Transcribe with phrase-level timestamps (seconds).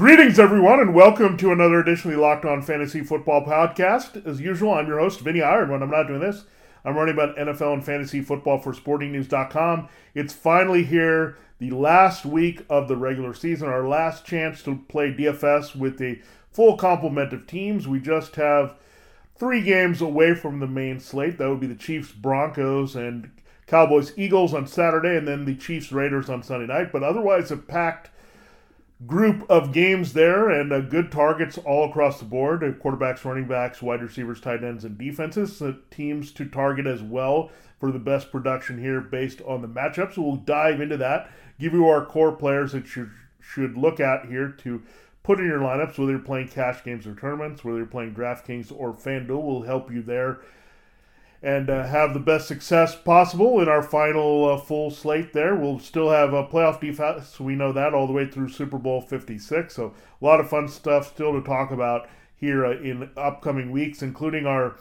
[0.00, 4.26] Greetings, everyone, and welcome to another edition of the Locked On Fantasy Football Podcast.
[4.26, 5.66] As usual, I'm your host, Vinny Iyer.
[5.66, 6.44] When I'm not doing this,
[6.86, 9.90] I'm running about NFL and fantasy football for SportingNews.com.
[10.14, 15.12] It's finally here, the last week of the regular season, our last chance to play
[15.12, 16.18] DFS with a
[16.50, 17.86] full complement of teams.
[17.86, 18.76] We just have
[19.36, 21.36] three games away from the main slate.
[21.36, 23.30] That would be the Chiefs, Broncos, and
[23.66, 26.90] Cowboys, Eagles on Saturday, and then the Chiefs, Raiders on Sunday night.
[26.90, 28.08] But otherwise, a packed
[29.06, 33.80] group of games there and uh, good targets all across the board quarterbacks, running backs,
[33.80, 35.60] wide receivers, tight ends, and defenses.
[35.62, 40.14] Uh, teams to target as well for the best production here based on the matchups.
[40.14, 44.26] So we'll dive into that, give you our core players that you should look at
[44.26, 44.82] here to
[45.22, 48.70] put in your lineups, whether you're playing cash games or tournaments, whether you're playing DraftKings
[48.74, 49.42] or FanDuel.
[49.42, 50.40] We'll help you there
[51.42, 55.56] and uh, have the best success possible in our final uh, full slate there.
[55.56, 59.00] We'll still have a playoff defense, we know that, all the way through Super Bowl
[59.00, 59.74] 56.
[59.74, 64.02] So a lot of fun stuff still to talk about here uh, in upcoming weeks,
[64.02, 64.76] including our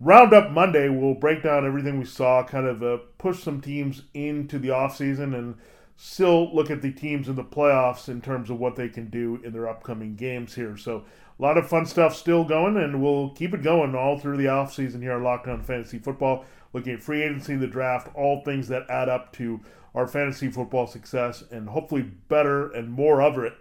[0.00, 0.88] Roundup Monday.
[0.88, 5.36] We'll break down everything we saw, kind of uh, push some teams into the offseason
[5.36, 5.56] and
[5.96, 9.38] still look at the teams in the playoffs in terms of what they can do
[9.44, 10.76] in their upcoming games here.
[10.76, 11.04] So
[11.40, 14.44] a lot of fun stuff still going, and we'll keep it going all through the
[14.44, 18.68] offseason here on Locked On Fantasy Football, looking at free agency, the draft, all things
[18.68, 19.58] that add up to
[19.94, 23.54] our fantasy football success, and hopefully better and more of it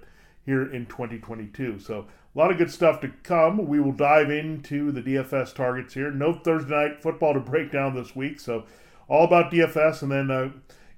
[0.46, 1.80] here in 2022.
[1.80, 2.06] So
[2.36, 3.66] a lot of good stuff to come.
[3.66, 6.12] We will dive into the DFS targets here.
[6.12, 8.66] No Thursday night football to break down this week, so
[9.08, 10.50] all about DFS, and then uh,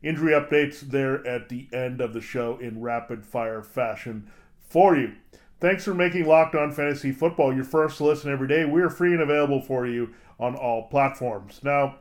[0.02, 4.32] injury updates there at the end of the show in rapid fire fashion
[4.68, 5.14] for you.
[5.62, 8.66] Thanks for making Locked On Fantasy Football your first listen every day.
[8.66, 11.60] We are free and available for you on all platforms.
[11.64, 11.98] Now,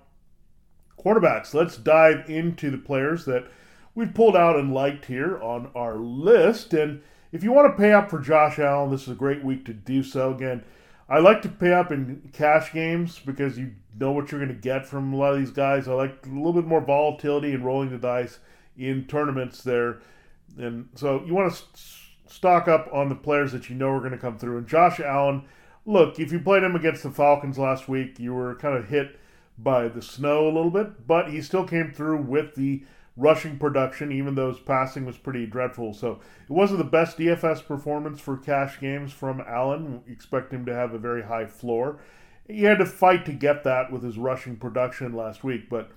[0.98, 3.48] quarterbacks, let's dive into the players that
[3.94, 6.72] we've pulled out and liked here on our list.
[6.72, 9.66] And if you want to pay up for Josh Allen, this is a great week
[9.66, 10.32] to do so.
[10.32, 10.64] Again,
[11.06, 14.58] I like to pay up in cash games because you know what you're going to
[14.58, 15.86] get from a lot of these guys.
[15.86, 18.38] I like a little bit more volatility and rolling the dice
[18.78, 20.00] in tournaments there.
[20.56, 21.62] And so you want to
[22.30, 24.58] stock up on the players that you know are going to come through.
[24.58, 25.44] And Josh Allen,
[25.84, 29.18] look, if you played him against the Falcons last week, you were kind of hit
[29.58, 32.82] by the snow a little bit, but he still came through with the
[33.16, 35.92] rushing production, even though his passing was pretty dreadful.
[35.92, 40.02] So it wasn't the best DFS performance for cash games from Allen.
[40.06, 41.98] We expect him to have a very high floor.
[42.48, 45.90] He had to fight to get that with his rushing production last week, but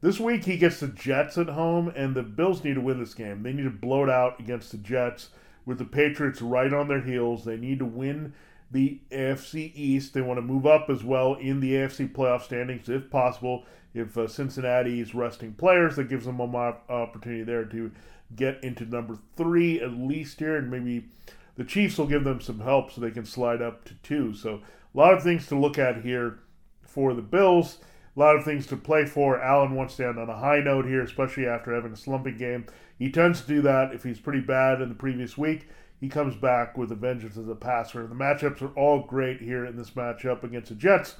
[0.00, 3.14] this week he gets the Jets at home, and the Bills need to win this
[3.14, 3.42] game.
[3.42, 5.28] They need to blow it out against the Jets
[5.64, 7.44] with the Patriots right on their heels.
[7.44, 8.34] They need to win
[8.70, 10.14] the AFC East.
[10.14, 13.64] They want to move up as well in the AFC playoff standings if possible.
[13.94, 17.92] If uh, Cincinnati is resting players, that gives them an opportunity there to
[18.34, 21.08] get into number three at least here, and maybe
[21.56, 24.34] the Chiefs will give them some help so they can slide up to two.
[24.34, 24.62] So
[24.94, 26.38] a lot of things to look at here
[26.82, 27.78] for the Bills.
[28.14, 29.40] A lot of things to play for.
[29.40, 32.66] Allen wants to end on a high note here, especially after having a slumping game.
[33.02, 35.66] He tends to do that if he's pretty bad in the previous week.
[35.98, 38.06] He comes back with a vengeance as a passer.
[38.06, 41.16] The matchups are all great here in this matchup against the Jets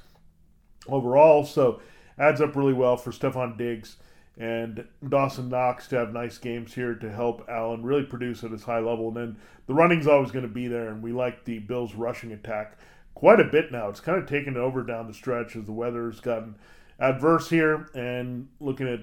[0.87, 1.81] overall, so
[2.17, 3.97] adds up really well for Stefon Diggs
[4.37, 8.63] and Dawson Knox to have nice games here to help Allen really produce at his
[8.63, 9.09] high level.
[9.09, 12.31] And then the running's always going to be there, and we like the Bills' rushing
[12.31, 12.77] attack
[13.13, 13.89] quite a bit now.
[13.89, 16.55] It's kind of taken over down the stretch as the weather's gotten
[16.97, 19.01] adverse here, and looking at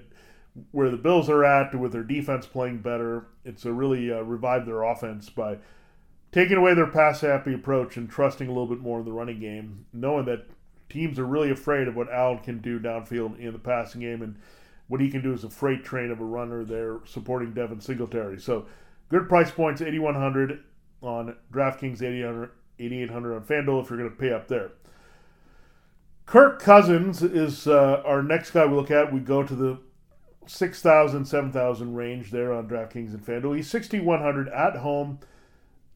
[0.72, 3.26] where the Bills are at with their defense playing better.
[3.44, 5.58] It's a really uh, revived their offense by
[6.32, 9.40] taking away their pass happy approach and trusting a little bit more in the running
[9.40, 10.46] game, knowing that
[10.88, 14.36] teams are really afraid of what Allen can do downfield in the passing game and
[14.88, 18.40] what he can do as a freight train of a runner there supporting Devin Singletary.
[18.40, 18.66] So
[19.08, 20.64] good price points, 8100
[21.00, 24.72] on DraftKings, 8800 on FanDuel if you're going to pay up there.
[26.26, 29.12] Kirk Cousins is uh, our next guy we look at.
[29.12, 29.78] We go to the
[30.46, 33.56] 6,000, 7,000 range there on DraftKings and FanDuel.
[33.56, 35.20] He's 6,100 at home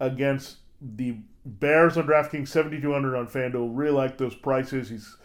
[0.00, 3.70] against the Bears on DraftKings, 7,200 on FanDuel.
[3.72, 4.88] Really like those prices.
[4.88, 5.16] He's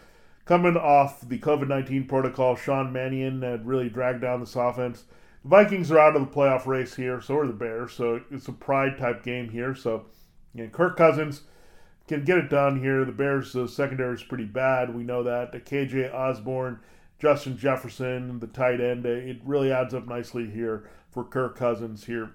[0.44, 2.56] coming off the COVID 19 protocol.
[2.56, 5.04] Sean Mannion had really dragged down this offense.
[5.42, 7.92] The Vikings are out of the playoff race here, so are the Bears.
[7.92, 9.74] So it's a pride type game here.
[9.74, 10.06] So,
[10.54, 11.42] you Kirk Cousins
[12.08, 13.04] can get it done here.
[13.04, 14.94] The Bears' uh, secondary is pretty bad.
[14.94, 15.52] We know that.
[15.52, 16.80] The KJ Osborn,
[17.20, 22.06] Justin Jefferson, the tight end, uh, it really adds up nicely here for Kirk Cousins
[22.06, 22.30] here.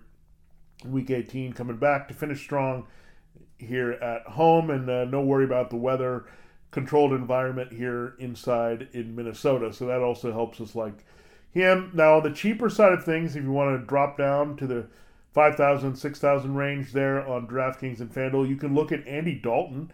[0.85, 2.85] Week 18 coming back to finish strong
[3.57, 6.25] here at home and uh, no worry about the weather
[6.69, 9.73] controlled environment here inside in Minnesota.
[9.73, 11.05] So that also helps us like
[11.51, 11.89] him.
[11.93, 14.87] Now, on the cheaper side of things, if you want to drop down to the
[15.33, 19.91] 5,000, 6,000 range there on DraftKings and FanDuel, you can look at Andy Dalton.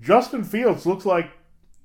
[0.00, 1.30] Justin Fields looks like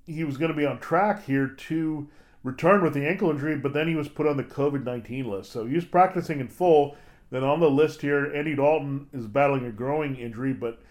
[0.06, 2.08] he was going to be on track here to
[2.44, 5.52] return with the ankle injury, but then he was put on the COVID 19 list.
[5.52, 6.96] So he was practicing in full.
[7.30, 10.82] Then on the list here, Andy Dalton is battling a growing injury, but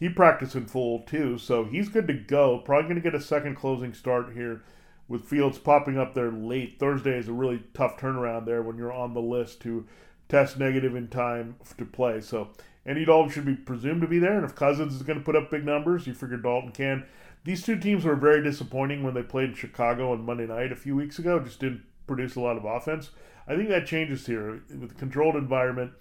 [0.00, 2.58] he practiced in full too, so he's good to go.
[2.58, 4.62] Probably going to get a second closing start here
[5.06, 6.78] with Fields popping up there late.
[6.78, 9.86] Thursday is a really tough turnaround there when you're on the list to
[10.28, 12.20] test negative in time to play.
[12.20, 12.48] So
[12.84, 15.36] Andy Dalton should be presumed to be there, and if Cousins is going to put
[15.36, 17.04] up big numbers, you figure Dalton can.
[17.44, 20.76] These two teams were very disappointing when they played in Chicago on Monday night a
[20.76, 21.40] few weeks ago.
[21.40, 23.10] Just didn't produce a lot of offense.
[23.48, 25.92] I think that changes here with controlled environment,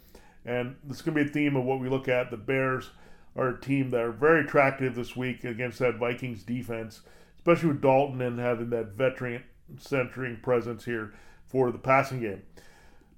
[0.45, 2.29] and this is going to be a theme of what we look at.
[2.29, 2.91] The Bears
[3.35, 7.01] are a team that are very attractive this week against that Vikings defense,
[7.37, 9.43] especially with Dalton and having that veteran
[9.77, 11.13] centering presence here
[11.47, 12.43] for the passing game.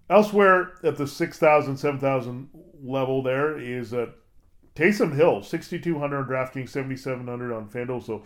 [0.09, 2.49] Elsewhere at the 6,000, 7,000
[2.81, 4.13] level, there is a
[4.75, 8.03] Taysom Hill, 6,200 on DraftKings, 7,700 on FanDuel.
[8.03, 8.23] So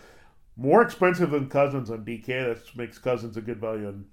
[0.55, 2.25] more expensive than Cousins on DK.
[2.25, 4.05] That makes Cousins a good value on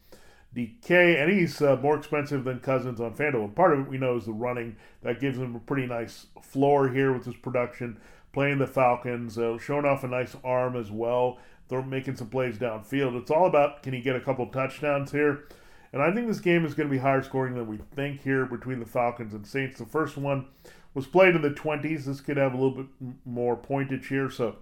[0.54, 3.44] DK, and he's uh, more expensive than Cousins on FanDuel.
[3.44, 6.26] And part of it we know is the running that gives him a pretty nice
[6.42, 7.98] floor here with his production,
[8.32, 11.38] playing the Falcons, uh, showing off a nice arm as well.
[11.68, 13.18] They're making some plays downfield.
[13.20, 15.44] It's all about can he get a couple touchdowns here.
[15.92, 18.44] And I think this game is going to be higher scoring than we think here
[18.44, 19.78] between the Falcons and Saints.
[19.78, 20.46] The first one
[20.94, 22.04] was played in the 20s.
[22.04, 22.86] This could have a little bit
[23.24, 24.30] more pointage here.
[24.30, 24.56] So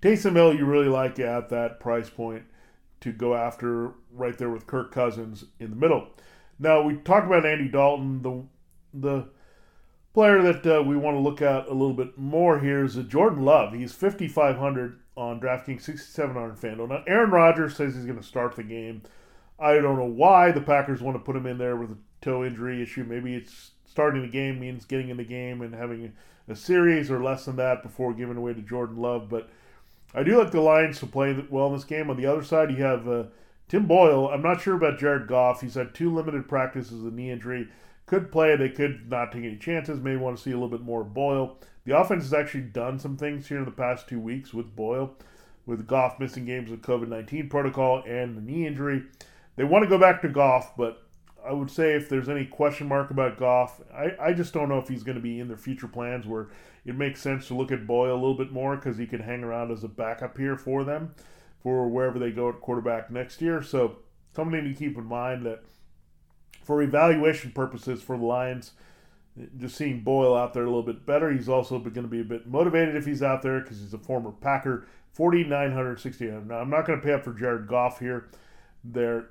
[0.00, 2.44] Taysom Hill, you really like at that price point
[3.00, 6.08] to go after right there with Kirk Cousins in the middle.
[6.58, 8.44] Now we talked about Andy Dalton, the
[8.94, 9.28] the
[10.14, 13.44] player that uh, we want to look at a little bit more here is Jordan
[13.44, 13.72] Love.
[13.72, 16.88] He's 5,500 on DraftKings, 6,700 on FanDuel.
[16.88, 19.02] Now Aaron Rodgers says he's going to start the game.
[19.58, 22.44] I don't know why the Packers want to put him in there with a toe
[22.44, 23.04] injury issue.
[23.04, 26.14] Maybe it's starting the game means getting in the game and having
[26.48, 29.50] a series or less than that before giving away to Jordan Love, but
[30.14, 32.08] I do like the Lions to play well in this game.
[32.08, 33.24] On the other side, you have uh,
[33.68, 34.28] Tim Boyle.
[34.28, 35.60] I'm not sure about Jared Goff.
[35.60, 37.68] He's had two limited practices of knee injury.
[38.06, 38.56] Could play.
[38.56, 40.00] They could not take any chances.
[40.00, 41.58] Maybe want to see a little bit more Boyle.
[41.84, 45.14] The offense has actually done some things here in the past two weeks with Boyle,
[45.66, 49.02] with Goff missing games with COVID 19 protocol and the knee injury.
[49.56, 51.01] They want to go back to Goff, but
[51.46, 54.78] I would say if there's any question mark about Goff, I, I just don't know
[54.78, 56.48] if he's going to be in their future plans where
[56.84, 59.42] it makes sense to look at Boyle a little bit more because he can hang
[59.42, 61.14] around as a backup here for them
[61.62, 63.62] for wherever they go at quarterback next year.
[63.62, 63.98] So
[64.34, 65.62] something to keep in mind that
[66.62, 68.72] for evaluation purposes for the Lions,
[69.58, 71.32] just seeing Boyle out there a little bit better.
[71.32, 73.98] He's also going to be a bit motivated if he's out there because he's a
[73.98, 74.86] former Packer.
[75.14, 76.26] 4,960.
[76.46, 78.28] Now, I'm not going to pay up for Jared Goff here.
[78.84, 79.26] There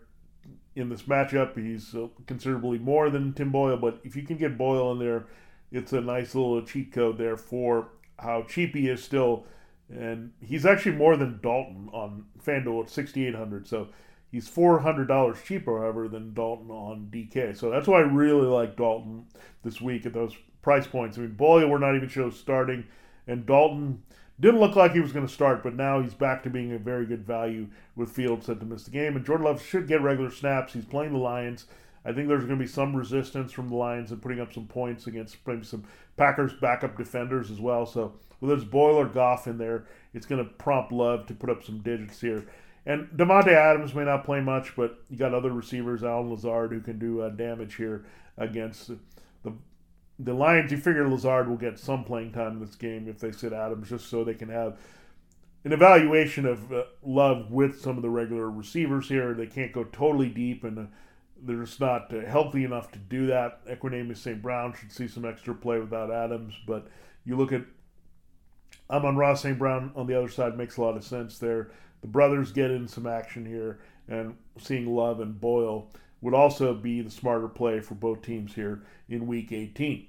[0.75, 4.57] in this matchup, he's uh, considerably more than Tim Boyle, but if you can get
[4.57, 5.25] Boyle in there
[5.71, 7.89] it's a nice little cheat code there for
[8.19, 9.45] how cheap he is still.
[9.89, 13.89] And he's actually more than Dalton on FanDuel at 6800 So
[14.31, 17.57] he's $400 cheaper, however, than Dalton on DK.
[17.57, 19.25] So that's why I really like Dalton
[19.63, 21.17] this week at those price points.
[21.17, 22.85] I mean, Boyle, we're not even sure starting.
[23.27, 24.03] And Dalton
[24.41, 26.79] didn't look like he was going to start, but now he's back to being a
[26.79, 29.15] very good value with Fields set to miss the game.
[29.15, 30.73] And Jordan Love should get regular snaps.
[30.73, 31.65] He's playing the Lions.
[32.03, 34.65] I think there's going to be some resistance from the Lions and putting up some
[34.65, 35.83] points against maybe some
[36.17, 37.85] Packers backup defenders as well.
[37.85, 41.51] So whether it's Boyle or Goff in there, it's going to prompt Love to put
[41.51, 42.47] up some digits here.
[42.87, 46.81] And Davante Adams may not play much, but you got other receivers, Allen Lazard, who
[46.81, 48.05] can do uh, damage here
[48.37, 48.87] against
[49.43, 49.53] the
[50.23, 50.71] the Lions.
[50.71, 53.89] You figure Lazard will get some playing time in this game if they sit Adams,
[53.89, 54.77] just so they can have
[55.63, 59.33] an evaluation of uh, Love with some of the regular receivers here.
[59.33, 60.79] They can't go totally deep and.
[60.79, 60.83] Uh,
[61.43, 63.65] they're just not uh, healthy enough to do that.
[63.65, 64.41] Equanimeous St.
[64.41, 66.87] Brown should see some extra play without Adams, but
[67.25, 67.63] you look at
[68.89, 69.57] Amon-Ra St.
[69.57, 71.71] Brown on the other side makes a lot of sense there.
[72.01, 75.89] The brothers get in some action here, and seeing Love and Boyle
[76.21, 80.07] would also be the smarter play for both teams here in Week 18.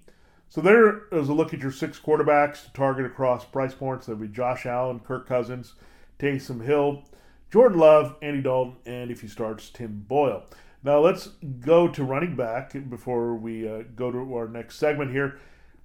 [0.49, 4.07] So there is a look at your six quarterbacks to target across price points.
[4.07, 5.75] That would be Josh Allen, Kirk Cousins,
[6.19, 7.05] Taysom Hill,
[7.51, 10.45] Jordan Love, Andy Dalton, and if he starts, Tim Boyle.
[10.85, 11.29] Now let's
[11.61, 15.39] go to running back before we uh, go to our next segment here.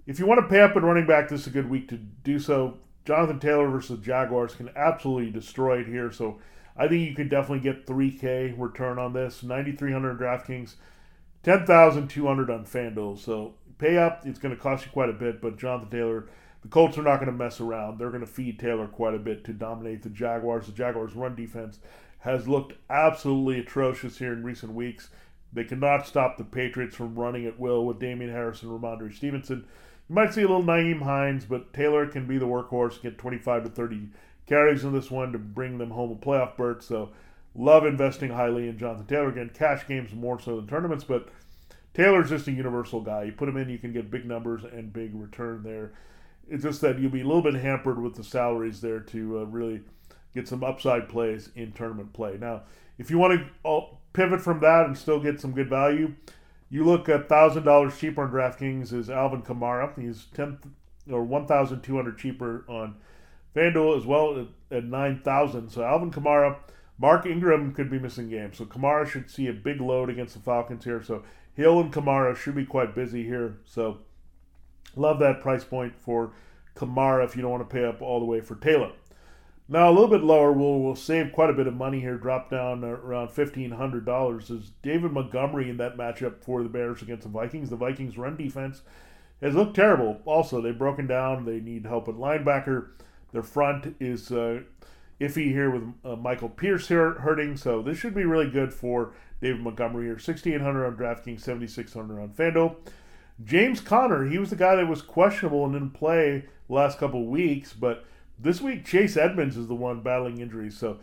[0.05, 1.98] If you want to pay up at running back, this is a good week to
[1.98, 2.79] do so.
[3.05, 6.12] Jonathan Taylor versus the Jaguars can absolutely destroy it here.
[6.12, 6.39] So
[6.77, 9.41] I think you could definitely get 3K return on this.
[9.41, 10.75] 9,300 DraftKings,
[11.43, 13.17] 10,200 on FanDuel.
[13.17, 14.25] So pay up.
[14.25, 16.27] It's going to cost you quite a bit, but Jonathan Taylor,
[16.62, 17.98] the Colts are not going to mess around.
[17.98, 20.67] They're going to feed Taylor quite a bit to dominate the Jaguars.
[20.67, 21.79] The Jaguars' run defense
[22.19, 25.10] has looked absolutely atrocious here in recent weeks.
[25.53, 29.65] They cannot stop the Patriots from running at will with Damien Harris and Rhamondre Stevenson.
[30.10, 33.63] You might see a little Nyheim Hines, but Taylor can be the workhorse, get 25
[33.63, 34.10] to 30
[34.48, 36.82] carries in this one to bring them home a playoff berth.
[36.84, 37.12] So,
[37.54, 39.30] love investing highly in Jonathan Taylor.
[39.30, 41.30] Again, cash games more so than tournaments, but
[41.94, 43.24] Taylor's just a universal guy.
[43.24, 45.94] You put him in, you can get big numbers and big return there.
[46.50, 49.44] It's just that you'll be a little bit hampered with the salaries there to uh,
[49.46, 49.82] really
[50.34, 52.38] get some upside plays in tournament play.
[52.39, 52.62] Now,
[53.00, 53.82] if you want to
[54.13, 56.13] pivot from that and still get some good value,
[56.70, 60.00] you look at thousand dollars cheaper on DraftKings is Alvin Kamara.
[60.00, 60.60] He's ten
[61.10, 62.96] or one thousand two hundred cheaper on
[63.57, 65.69] FanDuel as well at, at nine thousand.
[65.69, 66.57] So Alvin Kamara,
[66.99, 68.57] Mark Ingram could be missing games.
[68.57, 71.01] So Kamara should see a big load against the Falcons here.
[71.01, 71.23] So
[71.55, 73.57] Hill and Kamara should be quite busy here.
[73.65, 73.99] So
[74.95, 76.33] love that price point for
[76.75, 78.91] Kamara if you don't want to pay up all the way for Taylor.
[79.69, 82.49] Now a little bit lower, we'll, we'll save quite a bit of money here, drop
[82.49, 84.49] down around fifteen hundred dollars.
[84.49, 87.69] Is David Montgomery in that matchup for the Bears against the Vikings?
[87.69, 88.81] The Vikings' run defense
[89.41, 90.21] has looked terrible.
[90.23, 91.43] Also, they've broken down.
[91.43, 92.91] They need help at linebacker.
[93.31, 94.62] Their front is uh,
[95.19, 97.57] iffy here with uh, Michael Pierce here hurting.
[97.57, 100.19] So this should be really good for David Montgomery here.
[100.19, 102.75] Sixty eight hundred on DraftKings, seventy six hundred on FanDuel.
[103.43, 107.25] James Conner, he was the guy that was questionable and didn't play the last couple
[107.27, 108.05] weeks, but
[108.39, 110.77] this week, Chase Edmonds is the one battling injuries.
[110.77, 111.00] So,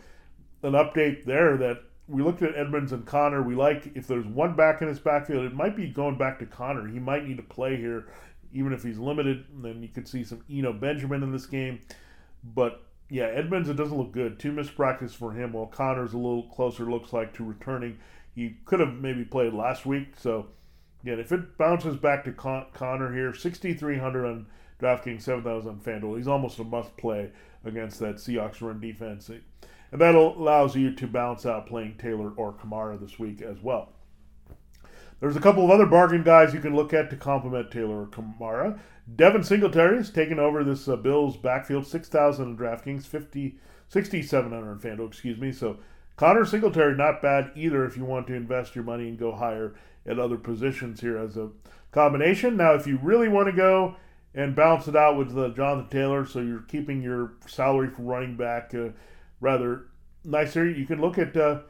[0.63, 3.41] an update there that we looked at Edmonds and Conner.
[3.41, 6.45] We like if there's one back in his backfield, it might be going back to
[6.45, 6.87] Conner.
[6.87, 8.07] He might need to play here,
[8.53, 9.45] even if he's limited.
[9.53, 11.81] And then you could see some Eno Benjamin in this game.
[12.53, 14.39] But yeah, Edmonds, it doesn't look good.
[14.39, 17.97] Two missed practice for him, while Conner's a little closer, looks like, to returning.
[18.35, 20.13] He could have maybe played last week.
[20.17, 20.47] So,
[21.01, 24.47] again, if it bounces back to Con- Conner here, 6,300 on
[24.81, 26.17] DraftKings 7,000 on FanDuel.
[26.17, 27.31] He's almost a must play
[27.63, 29.29] against that Seahawks run defense.
[29.29, 33.93] And that allows you to balance out playing Taylor or Kamara this week as well.
[35.21, 38.07] There's a couple of other bargain guys you can look at to complement Taylor or
[38.07, 38.79] Kamara.
[39.13, 43.57] Devin Singletary has taken over this uh, Bills backfield, 6,000 on DraftKings, 50,
[43.87, 45.51] 6,700 on FanDuel, excuse me.
[45.51, 45.77] So
[46.15, 49.75] Conner Singletary, not bad either if you want to invest your money and go higher
[50.05, 51.49] at other positions here as a
[51.91, 52.57] combination.
[52.57, 53.95] Now, if you really want to go
[54.33, 58.35] and balance it out with the Jonathan Taylor, so you're keeping your salary for running
[58.35, 58.89] back uh,
[59.39, 59.87] rather
[60.23, 60.69] nicer.
[60.69, 61.61] You can look at uh,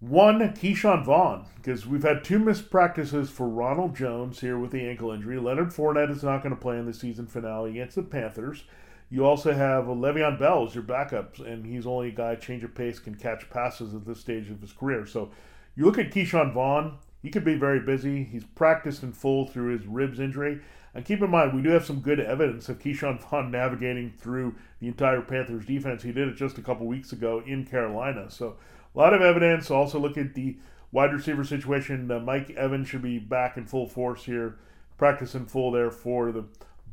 [0.00, 4.88] one Ke'Shawn Vaughn because we've had two missed practices for Ronald Jones here with the
[4.88, 5.38] ankle injury.
[5.38, 8.64] Leonard Fournette is not going to play in the season finale against the Panthers.
[9.10, 12.74] You also have Le'Veon Bell as your backup, and he's only a guy change of
[12.74, 15.04] pace can catch passes at this stage of his career.
[15.04, 15.32] So
[15.76, 16.96] you look at Ke'Shawn Vaughn.
[17.20, 18.24] He could be very busy.
[18.24, 20.62] He's practiced in full through his ribs injury.
[20.94, 24.54] And keep in mind, we do have some good evidence of Ke'Shawn Vaughn navigating through
[24.80, 26.02] the entire Panthers defense.
[26.02, 28.30] He did it just a couple weeks ago in Carolina.
[28.30, 28.56] So
[28.94, 29.70] a lot of evidence.
[29.70, 30.56] Also look at the
[30.92, 32.10] wide receiver situation.
[32.10, 34.56] Uh, Mike Evans should be back in full force here,
[34.98, 36.44] practicing full there for the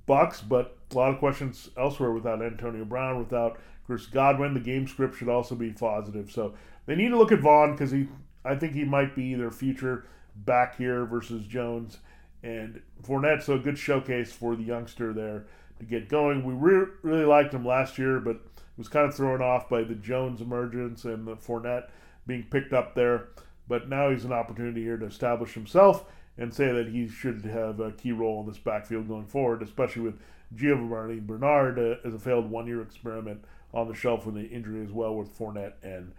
[0.07, 0.47] Bucs.
[0.47, 4.53] But a lot of questions elsewhere without Antonio Brown, without Chris Godwin.
[4.53, 6.31] The game script should also be positive.
[6.31, 6.53] So
[6.85, 8.07] they need to look at Vaughn because he,
[8.45, 11.99] I think he might be their future back here versus Jones
[12.43, 13.43] and Fournette.
[13.43, 15.45] So a good showcase for the youngster there
[15.79, 16.43] to get going.
[16.43, 18.41] We re- really liked him last year, but
[18.77, 21.89] was kind of thrown off by the Jones emergence and the Fournette
[22.25, 23.29] being picked up there.
[23.67, 26.05] But now he's an opportunity here to establish himself
[26.37, 30.03] and say that he should have a key role in this backfield going forward, especially
[30.03, 30.19] with
[30.55, 33.43] Giovani Bernard uh, as a failed one-year experiment
[33.73, 36.13] on the shelf with the injury as well with Fournette and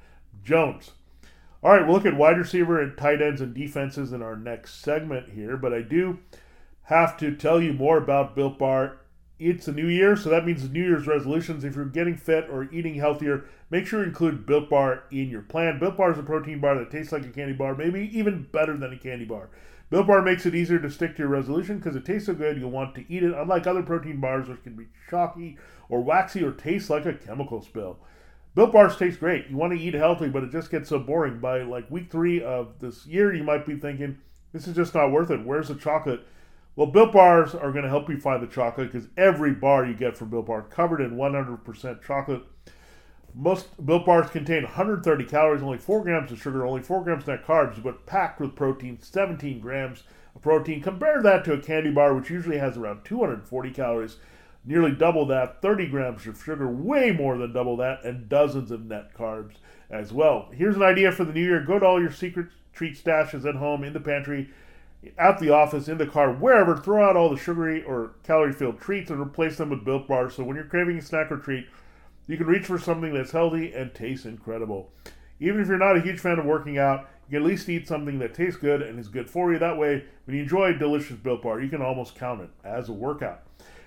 [0.44, 0.90] Jones.
[1.62, 4.80] All right, we'll look at wide receiver and tight ends and defenses in our next
[4.80, 6.18] segment here, but I do
[6.82, 8.98] have to tell you more about Built Bar.
[9.38, 11.62] It's a new year, so that means New Year's resolutions.
[11.62, 15.42] If you're getting fit or eating healthier, make sure you include Built Bar in your
[15.42, 15.78] plan.
[15.78, 18.76] Built Bar is a protein bar that tastes like a candy bar, maybe even better
[18.76, 19.50] than a candy bar.
[19.90, 22.58] Built Bar makes it easier to stick to your resolution because it tastes so good
[22.58, 25.56] you'll want to eat it, unlike other protein bars which can be chalky
[25.88, 27.98] or waxy or taste like a chemical spill.
[28.56, 29.48] Built bars taste great.
[29.48, 31.38] You want to eat healthy, but it just gets so boring.
[31.38, 34.18] By like week three of this year, you might be thinking,
[34.52, 35.46] this is just not worth it.
[35.46, 36.26] Where's the chocolate?
[36.78, 39.94] Well, Built Bars are going to help you find the chocolate because every bar you
[39.94, 42.42] get from Built Bar covered in 100% chocolate.
[43.34, 47.30] Most Built Bars contain 130 calories, only 4 grams of sugar, only 4 grams of
[47.30, 50.04] net carbs, but packed with protein, 17 grams
[50.36, 50.80] of protein.
[50.80, 54.18] Compare that to a candy bar, which usually has around 240 calories
[54.64, 58.86] nearly double that, 30 grams of sugar, way more than double that, and dozens of
[58.86, 59.56] net carbs
[59.90, 60.48] as well.
[60.52, 63.56] Here's an idea for the new year go to all your secret treat stashes at
[63.56, 64.50] home, in the pantry,
[65.16, 66.76] at the office, in the car, wherever.
[66.76, 70.34] Throw out all the sugary or calorie filled treats and replace them with built bars.
[70.34, 71.66] So when you're craving a snack or treat,
[72.26, 74.90] you can reach for something that's healthy and tastes incredible.
[75.40, 77.86] Even if you're not a huge fan of working out, you can at least eat
[77.86, 79.58] something that tastes good and is good for you.
[79.58, 82.88] That way, when you enjoy a delicious Built Bar, you can almost count it as
[82.88, 83.42] a workout.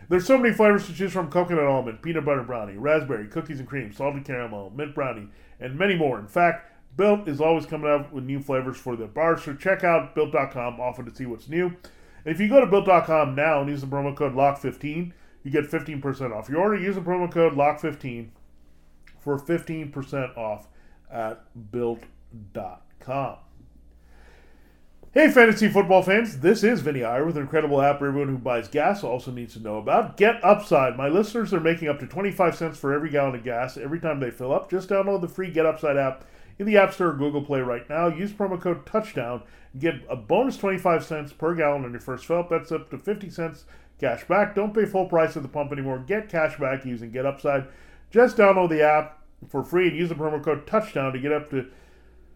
[0.09, 3.67] There's so many flavors to choose from coconut almond, peanut butter brownie, raspberry, cookies and
[3.67, 5.27] cream, salted caramel, mint brownie,
[5.59, 6.19] and many more.
[6.19, 9.83] In fact, Built is always coming out with new flavors for their bars, so check
[9.83, 11.67] out Built.com often to see what's new.
[11.67, 15.65] And if you go to Built.com now and use the promo code LOCK15, you get
[15.65, 16.49] 15% off.
[16.49, 18.29] You order, use the promo code LOCK15
[19.19, 20.67] for 15% off
[21.09, 23.37] at Built.com.
[25.13, 28.37] Hey, fantasy football fans, this is Vinny Iyer with an incredible app for everyone who
[28.37, 30.15] buys gas also needs to know about.
[30.15, 30.95] Get Upside.
[30.95, 34.21] My listeners are making up to 25 cents for every gallon of gas every time
[34.21, 34.71] they fill up.
[34.71, 36.23] Just download the free Get Upside app
[36.61, 38.07] in the App Store or Google Play right now.
[38.07, 39.41] Use promo code TOUCHDOWN
[39.73, 42.49] and get a bonus 25 cents per gallon on your first fill up.
[42.49, 43.65] That's up to 50 cents
[43.99, 44.53] cash back.
[44.53, 45.97] Don't pay full price at the pump anymore.
[46.05, 47.67] Get cash back using Get Upside.
[48.11, 51.49] Just download the app for free and use the promo code TOUCHDOWN to get up
[51.49, 51.65] to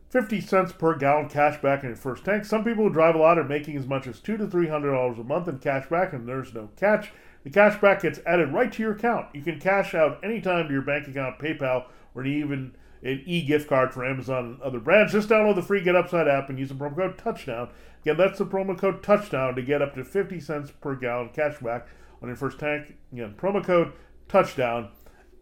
[0.10, 2.46] 50 cents per gallon cash back in your first tank.
[2.46, 4.94] Some people who drive a lot are making as much as two to three hundred
[4.94, 7.12] dollars a month in cash back, and there's no catch.
[7.44, 9.28] The cash back gets added right to your account.
[9.36, 12.74] You can cash out anytime to your bank account, PayPal, or even
[13.06, 15.14] an e-gift card for Amazon and other brands.
[15.14, 17.70] Just download the free Get Upside app and use the promo code Touchdown.
[18.02, 21.60] Again, that's the promo code Touchdown to get up to 50 cents per gallon cash
[21.60, 21.88] back
[22.22, 22.98] on your first tank.
[23.14, 23.94] Again, promo code
[24.28, 24.90] Touchdown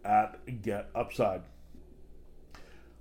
[0.04, 1.44] at Get Upside.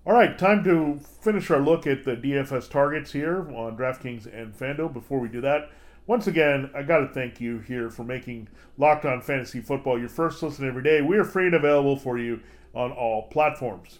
[0.06, 4.56] All right, time to finish our look at the DFS targets here on DraftKings and
[4.56, 4.92] FanDuel.
[4.92, 5.70] Before we do that,
[6.06, 10.08] once again, I got to thank you here for making Locked On Fantasy Football your
[10.08, 11.02] first listen every day.
[11.02, 12.40] We are free and available for you
[12.74, 13.98] on all platforms.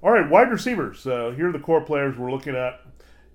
[0.00, 1.04] All right, wide receivers.
[1.04, 2.82] Uh, here are the core players we're looking at.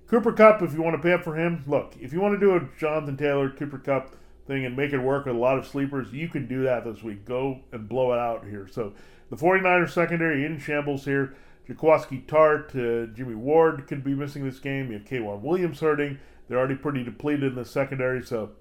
[0.07, 2.39] Cooper Kupp, if you want to pay up for him, look, if you want to
[2.39, 4.15] do a Jonathan Taylor, Cooper Kupp
[4.47, 7.03] thing and make it work with a lot of sleepers, you can do that this
[7.03, 7.25] week.
[7.25, 8.69] Go and blow it out here.
[8.71, 8.93] So
[9.29, 11.35] the 49ers secondary in shambles here.
[11.67, 14.87] Jaquiski Tartt, uh, Jimmy Ward could be missing this game.
[14.87, 16.17] You have K'Waun Williams hurting.
[16.47, 18.23] They're already pretty depleted in the secondary.
[18.23, 18.51] So,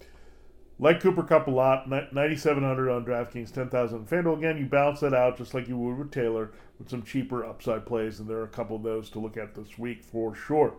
[0.79, 4.39] like Cooper Kupp a lot, 9,700 on DraftKings, 10,000 on FanDuel.
[4.39, 6.51] Again, you balance that out just like you would with Taylor
[6.83, 9.55] with some cheaper upside plays, and there are a couple of those to look at
[9.55, 10.75] this week for sure.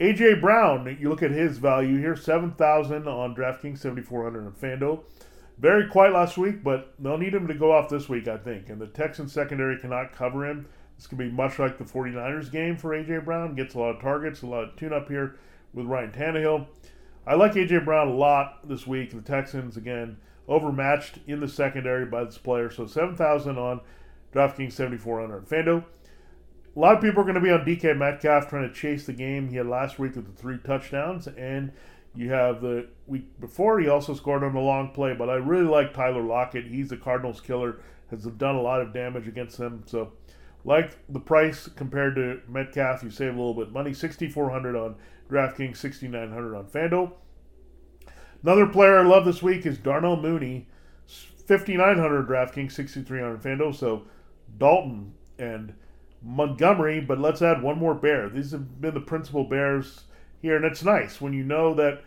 [0.00, 5.04] AJ Brown, you look at his value here, 7,000 on DraftKings, 7,400 on FanDuel.
[5.58, 8.68] Very quiet last week, but they'll need him to go off this week, I think.
[8.68, 10.66] And the Texans secondary cannot cover him.
[10.96, 13.18] This could be much like the 49ers game for A.J.
[13.18, 13.54] Brown.
[13.54, 15.36] Gets a lot of targets, a lot of tune up here
[15.72, 16.66] with Ryan Tannehill.
[17.28, 17.78] I like A.J.
[17.80, 19.12] Brown a lot this week.
[19.12, 20.16] The Texans, again,
[20.48, 22.70] overmatched in the secondary by this player.
[22.70, 23.82] So 7,000 on
[24.32, 25.84] DraftKings, 7,400 FanDuel.
[26.74, 29.12] A lot of people are going to be on DK Metcalf trying to chase the
[29.12, 31.26] game he had last week with the three touchdowns.
[31.26, 31.72] And
[32.14, 35.14] you have the week before, he also scored on a long play.
[35.14, 36.66] But I really like Tyler Lockett.
[36.66, 39.82] He's the Cardinals killer, has done a lot of damage against them.
[39.86, 40.12] So
[40.64, 43.92] like the price compared to Metcalf, you save a little bit money.
[43.92, 44.96] 6400 on
[45.30, 47.12] DraftKings, 6900 on FanDuel.
[48.42, 50.66] Another player I love this week is Darnell Mooney,
[51.46, 53.74] 5900 DraftKings, 6300 FanDuel.
[53.74, 54.04] So
[54.58, 55.74] Dalton and
[56.22, 58.28] Montgomery, but let's add one more bear.
[58.28, 60.04] These have been the principal bears
[60.40, 62.02] here, and it's nice when you know that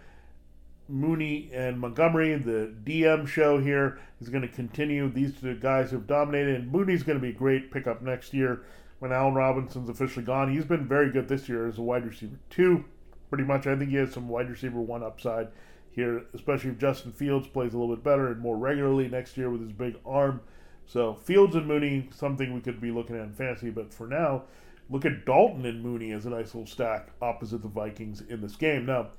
[0.87, 5.09] Mooney and Montgomery, the DM show here, is going to continue.
[5.09, 8.01] These are the guys who have dominated, and Mooney's going to be a great pickup
[8.01, 8.63] next year
[8.99, 10.53] when Allen Robinson's officially gone.
[10.53, 12.85] He's been very good this year as a wide receiver two,
[13.29, 13.67] pretty much.
[13.67, 15.49] I think he has some wide receiver one upside
[15.91, 19.49] here, especially if Justin Fields plays a little bit better and more regularly next year
[19.49, 20.41] with his big arm.
[20.85, 24.43] So Fields and Mooney, something we could be looking at in fantasy, but for now,
[24.89, 28.55] look at Dalton and Mooney as a nice little stack opposite the Vikings in this
[28.55, 28.85] game.
[28.85, 29.09] Now.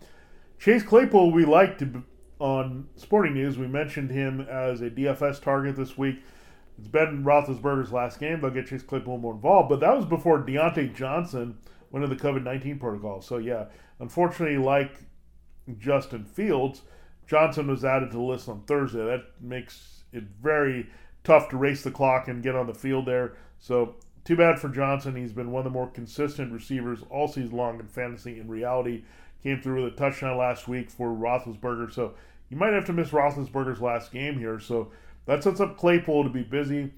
[0.58, 1.82] Chase Claypool, we liked
[2.38, 3.58] on Sporting News.
[3.58, 6.22] We mentioned him as a DFS target this week.
[6.78, 8.40] It's Ben Roethlisberger's last game.
[8.40, 11.58] They'll get Chase Claypool more involved, but that was before Diontae Johnson
[11.90, 13.20] went into the COVID nineteen protocol.
[13.20, 13.66] So yeah,
[13.98, 14.92] unfortunately, like
[15.78, 16.82] Justin Fields,
[17.26, 19.04] Johnson was added to the list on Thursday.
[19.04, 20.88] That makes it very
[21.26, 23.34] tough to race the clock and get on the field there.
[23.58, 25.16] So too bad for Johnson.
[25.16, 28.40] He's been one of the more consistent receivers all season long in fantasy.
[28.40, 29.02] In reality,
[29.46, 31.92] Came through with a touchdown last week for Roethlisberger.
[31.92, 32.14] So
[32.50, 34.58] you might have to miss Roethlisberger's last game here.
[34.58, 34.90] So
[35.26, 36.90] that sets up Claypool to be busy.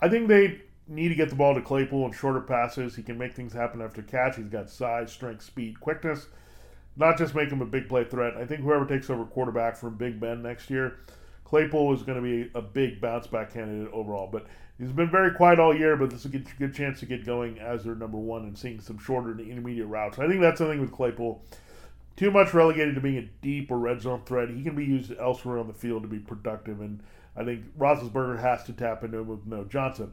[0.00, 2.96] I think they need to get the ball to Claypool in shorter passes.
[2.96, 4.34] He can make things happen after catch.
[4.34, 6.26] He's got size, strength, speed, quickness.
[6.96, 8.36] Not just make him a big play threat.
[8.36, 10.98] I think whoever takes over quarterback from Big Ben next year,
[11.52, 14.26] Claypool is going to be a big bounce back candidate overall.
[14.26, 14.46] But
[14.78, 17.26] he's been very quiet all year, but this is a good, good chance to get
[17.26, 20.18] going as their number one and seeing some shorter and intermediate routes.
[20.18, 21.44] I think that's something with Claypool.
[22.16, 24.48] Too much relegated to being a deep or red zone threat.
[24.48, 27.02] He can be used elsewhere on the field to be productive, and
[27.36, 30.12] I think Roethlisberger has to tap into him with no Johnson.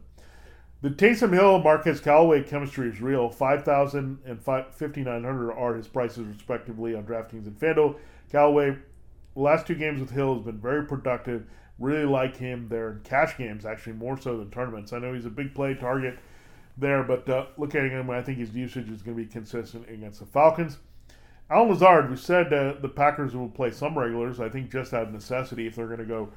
[0.81, 3.29] The Taysom Hill Marquez Callaway chemistry is real.
[3.29, 7.95] 5,000 and 5,900 are his prices respectively on DraftKings and FanDuel.
[8.29, 8.77] Callaway,
[9.41, 11.45] last two games with Hill has been very productive.
[11.77, 14.91] Really like him there in cash games, actually more so than tournaments.
[14.91, 16.19] I know he's a big play target
[16.77, 19.89] there, but uh, looking at him, I think his usage is going to be consistent
[19.89, 20.77] against the Falcons.
[21.49, 24.39] Allen Lazard, we said uh, the Packers will play some regulars.
[24.39, 26.29] I think just out of necessity if they're going to go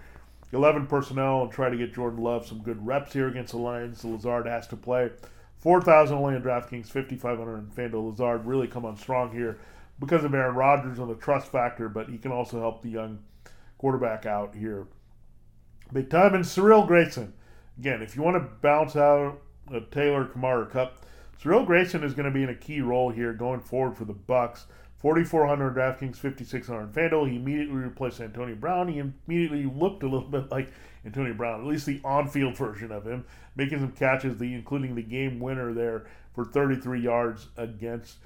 [0.52, 4.04] 11 personnel and try to get Jordan Love some good reps here against the Lions.
[4.04, 5.10] Lazard has to play.
[5.58, 8.10] 4,000 only on DraftKings, 5,500 in FanDuel.
[8.10, 9.58] Lazard really come on strong here
[10.02, 13.20] because of Aaron Rodgers on the trust factor, but he can also help the young
[13.78, 14.88] quarterback out here.
[15.92, 16.34] Big time.
[16.34, 17.32] And Cyril Grayson.
[17.78, 19.40] Again, if you want to bounce out
[19.72, 21.06] a Taylor Kamara Kupp,
[21.40, 24.12] Cyril Grayson is going to be in a key role here going forward for the
[24.12, 24.64] Bucs.
[24.98, 27.30] 4,400 DraftKings, 5,600 FanDuel.
[27.30, 28.88] He immediately replaced Antonio Brown.
[28.88, 30.72] He immediately looked a little bit like
[31.04, 35.02] Antonio Brown, at least the on-field version of him, making some catches, the including the
[35.02, 38.16] game winner there for 33 yards against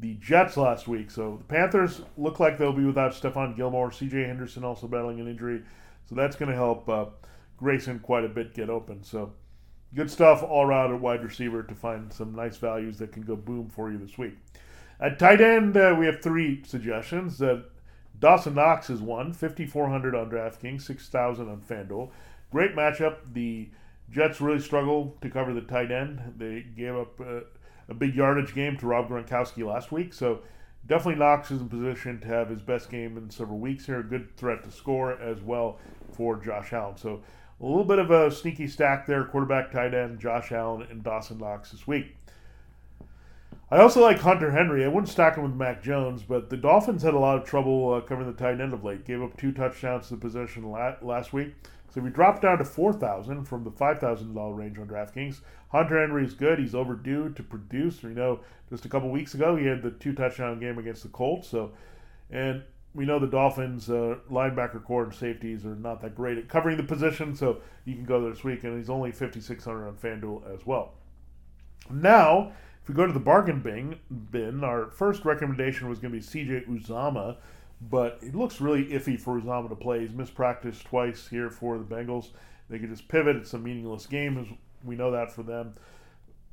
[0.00, 1.10] the Jets last week.
[1.10, 3.92] So the Panthers look like they'll be without Stephon Gilmore.
[3.92, 4.24] C.J.
[4.24, 5.62] Henderson also battling an injury,
[6.08, 7.06] so that's going to help uh,
[7.56, 9.02] Grayson quite a bit get open.
[9.02, 9.32] So
[9.94, 13.36] good stuff all around at wide receiver to find some nice values that can go
[13.36, 14.36] boom for you this week.
[15.00, 17.40] At tight end, uh, we have three suggestions.
[17.40, 17.62] Uh,
[18.18, 22.10] Dawson Knox is one, 5,400 on DraftKings, 6,000 on FanDuel.
[22.50, 23.18] Great matchup.
[23.32, 23.70] The
[24.10, 26.34] Jets really struggle to cover the tight end.
[26.36, 27.40] They gave up uh,
[27.88, 30.40] a big yardage game to Rob Gronkowski last week, so
[30.86, 34.00] definitely Knox is in position to have his best game in several weeks here.
[34.00, 35.78] A good threat to score as well
[36.12, 36.96] for Josh Allen.
[36.96, 37.22] So
[37.60, 41.38] a little bit of a sneaky stack there, quarterback, tight end, Josh Allen, and Dawson
[41.38, 42.16] Knox this week.
[43.70, 44.82] I also like Hunter Henry.
[44.82, 47.92] I wouldn't stack him with Mac Jones, but the Dolphins had a lot of trouble
[47.92, 49.04] uh, covering the tight end of late.
[49.04, 50.70] Gave up two touchdowns to the position
[51.02, 51.54] last week.
[51.92, 55.40] So we dropped down to 4000 from the $5,000 range on DraftKings.
[55.70, 56.58] Hunter Henry is good.
[56.58, 58.02] He's overdue to produce.
[58.02, 61.08] We know just a couple weeks ago he had the two touchdown game against the
[61.08, 61.48] Colts.
[61.48, 61.72] So,
[62.30, 62.62] and
[62.94, 66.76] we know the Dolphins uh, linebacker core and safeties are not that great at covering
[66.76, 67.34] the position.
[67.34, 70.94] So you can go there this week, and he's only 5600 on FanDuel as well.
[71.90, 72.52] Now
[72.88, 73.98] if we go to the bargain bin,
[74.30, 77.36] bin our first recommendation was going to be CJ Uzomah,
[77.80, 80.00] but it looks really iffy for Uzomah to play.
[80.00, 82.30] He's missed practice twice here for the Bengals.
[82.68, 83.36] They could just pivot.
[83.36, 84.38] It's a meaningless game.
[84.38, 84.46] As
[84.84, 85.74] we know that for them.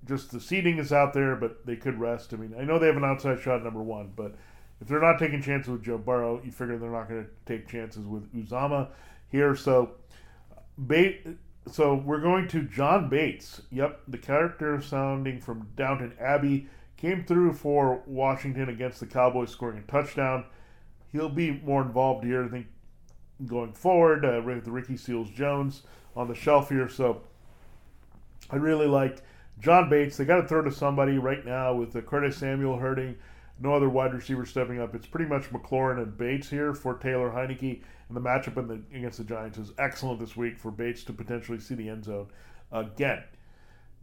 [0.06, 2.34] Just the seeding is out there, but they could rest.
[2.34, 4.36] I mean, I know they have an outside shot number one, but
[4.80, 7.68] if they're not taking chances with Joe Burrow, you figure they're not going to take
[7.68, 8.90] chances with Uzomah
[9.32, 9.56] here.
[9.56, 9.92] So,
[10.88, 11.26] bait
[11.72, 13.62] so we're going to John Bates.
[13.72, 19.80] Yep, the character sounding from Downton Abbey came through for Washington against the Cowboys, scoring
[19.80, 20.46] a touchdown.
[21.12, 22.68] He'll be more involved here, I think,
[23.46, 25.84] going forward uh, with Ricky Seals Jones
[26.15, 26.89] on the shelf here.
[26.89, 27.22] So
[28.50, 29.22] I really like
[29.60, 30.18] John Bates.
[30.18, 33.15] They got to throw to somebody right now with the Curtis Samuel hurting
[33.60, 34.96] no other wide receiver stepping up.
[34.96, 39.18] It's pretty much McLaurin and Bates here for Taylor Heinicke, and the matchup the, against
[39.18, 42.28] the Giants is excellent this week for Bates to potentially see the end zone
[42.72, 43.24] again.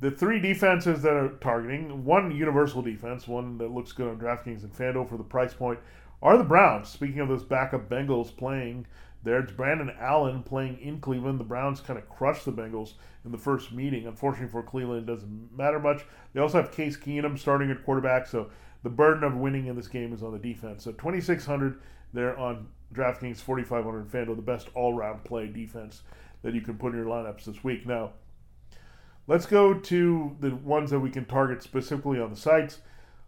[0.00, 4.64] The three defenses that are targeting one universal defense, one that looks good on DraftKings
[4.64, 5.78] and FanDuel for the price point,
[6.22, 6.88] are the Browns.
[6.88, 8.86] Speaking of those backup Bengals playing
[9.24, 11.40] there, it's Brandon Allen playing in Cleveland.
[11.40, 14.06] The Browns kind of crushed the Bengals in the first meeting.
[14.06, 16.04] Unfortunately for Cleveland, it doesn't matter much.
[16.32, 18.50] They also have Case Keenum starting at quarterback, so
[18.82, 20.84] the burden of winning in this game is on the defense.
[20.84, 21.80] So 2,600
[22.12, 26.02] there on DraftKings, 4,500 FanDuel, the best all-round play defense
[26.42, 27.86] that you can put in your lineups this week.
[27.86, 28.12] Now,
[29.26, 32.80] let's go to the ones that we can target specifically on the sites.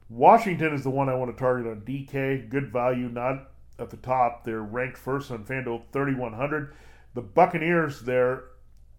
[0.08, 2.48] Washington is the one I want to target on DK.
[2.48, 4.44] Good value, not at the top.
[4.44, 6.74] They're ranked first on FanDuel, 3,100.
[7.14, 8.44] The Buccaneers, their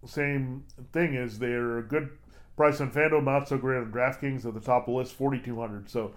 [0.05, 2.09] same thing is they're a good
[2.57, 5.89] price on FanDuel, not so great on DraftKings at the top of the list, 4,200.
[5.89, 6.13] So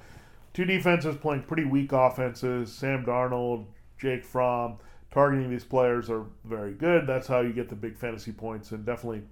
[0.54, 2.72] two defenses playing pretty weak offenses.
[2.72, 3.66] Sam Darnold,
[3.98, 4.78] Jake Fromm,
[5.10, 7.06] targeting these players are very good.
[7.06, 9.22] That's how you get the big fantasy points, and definitely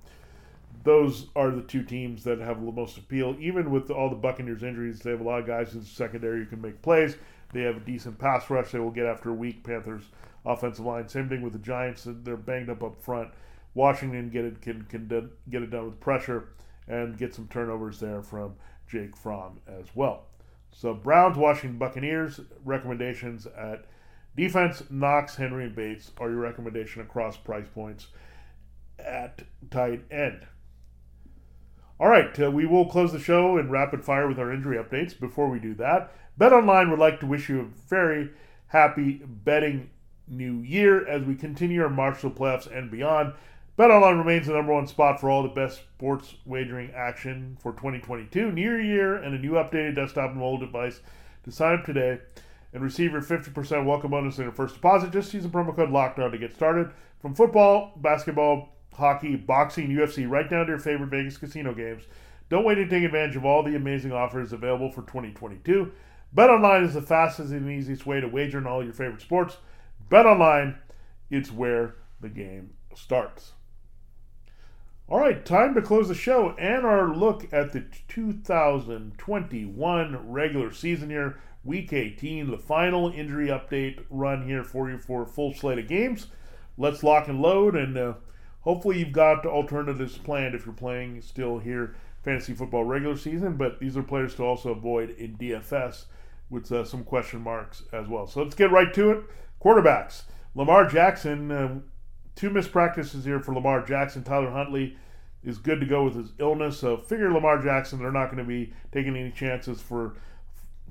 [0.85, 3.37] those are the two teams that have the most appeal.
[3.39, 6.41] Even with all the Buccaneers injuries, they have a lot of guys in the secondary
[6.41, 7.17] who can make plays.
[7.53, 10.05] They have a decent pass rush they will get after a weak Panthers
[10.45, 11.09] offensive line.
[11.09, 13.31] Same thing with the Giants; they're banged up up front.
[13.75, 15.07] Washington get it can can
[15.51, 16.49] get it done with pressure
[16.89, 18.55] and get some turnovers there from
[18.89, 20.27] Jake Fromm as well.
[20.73, 23.87] So Browns, Washington Buccaneers recommendations at
[24.37, 28.09] Defense, Knox, Henry, and Bates are your recommendation across price points
[28.99, 30.47] at tight end.
[31.99, 35.19] All right, uh, we will close the show in rapid fire with our injury updates.
[35.19, 38.31] Before we do that, BetOnline would like to wish you a very
[38.67, 39.89] happy betting
[40.29, 43.33] new year as we continue our march to the playoffs and beyond.
[43.79, 48.53] BetOnline remains the number one spot for all the best sports wagering action for 2022.
[48.53, 51.01] New year and a new updated desktop and mobile device
[51.45, 52.19] to sign up today
[52.75, 55.13] and receive your 50% welcome bonus on your first deposit.
[55.13, 56.91] Just use the promo code LOCKDOWN to get started.
[57.23, 62.05] From football, basketball, hockey, boxing, UFC, right down to your favorite Vegas casino games.
[62.49, 65.93] Don't wait to take advantage of all the amazing offers available for 2022.
[66.35, 69.57] BetOnline is the fastest and easiest way to wager on all your favorite sports.
[70.11, 70.77] BetOnline,
[71.31, 73.53] it's where the game starts.
[75.09, 81.11] All right, time to close the show and our look at the 2021 regular season
[81.11, 85.79] here, week 18, the final injury update run here for you for a full slate
[85.79, 86.27] of games.
[86.77, 88.15] Let's lock and load, and uh,
[88.67, 93.79] hopefully you've got alternatives planned if you're playing still here fantasy football regular season, but
[93.79, 96.07] these are players to also avoid in DFS
[96.51, 98.27] with uh, some question marks as well.
[98.27, 99.25] So let's get right to it.
[99.65, 100.25] Quarterbacks.
[100.57, 101.79] Lamar Jackson, uh,
[102.35, 104.25] two missed practices here for Lamar Jackson.
[104.25, 104.97] Tyler Huntley
[105.45, 106.79] is good to go with his illness.
[106.79, 110.17] So figure Lamar Jackson, they're not going to be taking any chances for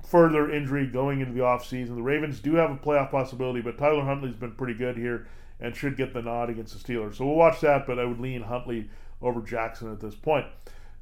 [0.02, 1.96] further injury going into the offseason.
[1.96, 5.26] The Ravens do have a playoff possibility, but Tyler Huntley's been pretty good here
[5.60, 7.16] and should get the nod against the Steelers.
[7.16, 8.90] So we'll watch that, but I would lean Huntley
[9.22, 10.46] over Jackson at this point.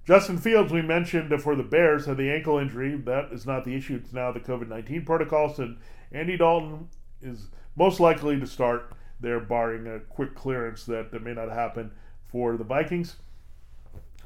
[0.05, 2.95] Justin Fields, we mentioned for the Bears, had the ankle injury.
[2.97, 3.97] That is not the issue.
[3.97, 5.59] It's now the COVID 19 protocols.
[5.59, 5.79] And
[6.12, 6.88] Andy Dalton
[7.23, 11.90] is most likely to start there, barring a quick clearance that, that may not happen
[12.31, 13.17] for the Vikings.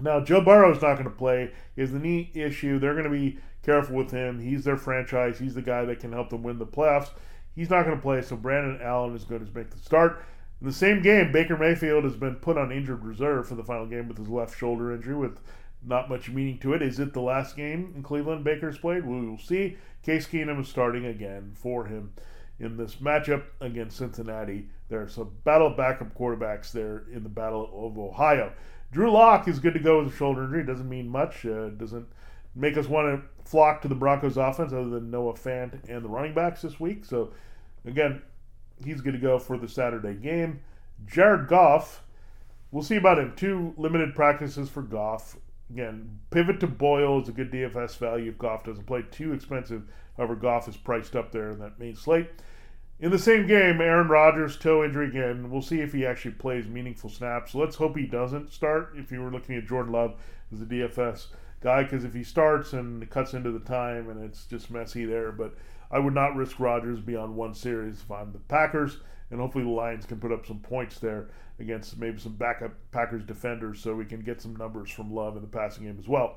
[0.01, 1.53] Now, Joe Burrow is not going to play.
[1.77, 2.79] Is the knee issue.
[2.79, 4.41] They're going to be careful with him.
[4.41, 5.38] He's their franchise.
[5.38, 7.11] He's the guy that can help them win the playoffs.
[7.59, 10.25] He's not going to play, so Brandon Allen is going to make the start.
[10.61, 13.85] In the same game, Baker Mayfield has been put on injured reserve for the final
[13.85, 15.40] game with his left shoulder injury, with
[15.85, 16.83] not much meaning to it.
[16.83, 19.05] Is it the last game in Cleveland Baker's played?
[19.05, 19.77] We will see.
[20.05, 22.12] Case Keenum is starting again for him
[22.61, 24.68] in this matchup against Cincinnati.
[24.88, 28.53] There's a battle of backup quarterbacks there in the Battle of Ohio.
[28.92, 30.64] Drew Lock is good to go with a shoulder injury.
[30.64, 31.44] Doesn't mean much.
[31.44, 32.07] Uh, doesn't
[32.55, 36.09] make us want to flock to the Broncos offense other than Noah Fant and the
[36.09, 37.05] running backs this week.
[37.05, 37.33] So,
[37.85, 38.23] again,
[38.85, 40.61] he's going to go for the Saturday game.
[41.07, 42.03] Jared Goff,
[42.71, 43.33] we'll see about him.
[43.37, 45.37] Two limited practices for Goff.
[45.71, 49.05] Again, pivot to Boyle is a good DFS value if Goff doesn't play.
[49.11, 49.83] Too expensive.
[50.17, 52.29] However, Goff is priced up there in that main slate.
[53.01, 55.51] In the same game, Aaron Rodgers, toe injury again.
[55.51, 57.55] We'll see if he actually plays meaningful snaps.
[57.55, 60.17] Let's hope he doesn't start if you were looking at Jordan Love
[60.53, 61.29] as a DFS
[61.61, 65.05] guy, because if he starts and it cuts into the time and it's just messy
[65.05, 65.31] there.
[65.31, 65.55] But
[65.90, 68.98] I would not risk Rodgers beyond one series if I'm the Packers,
[69.31, 73.24] and hopefully the Lions can put up some points there against maybe some backup Packers
[73.24, 76.37] defenders so we can get some numbers from Love in the passing game as well.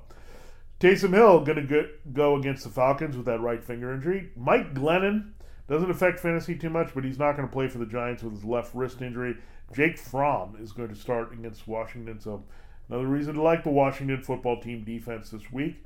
[0.80, 4.32] Taysom Hill going to go against the Falcons with that right finger injury.
[4.36, 5.32] Mike Glennon
[5.70, 8.34] doesn't affect fantasy too much, but he's not going to play for the Giants with
[8.34, 9.38] his left wrist injury.
[9.76, 12.44] Jake Fromm is going to start against Washington, so
[12.90, 15.84] another reason to like the Washington football team defense this week.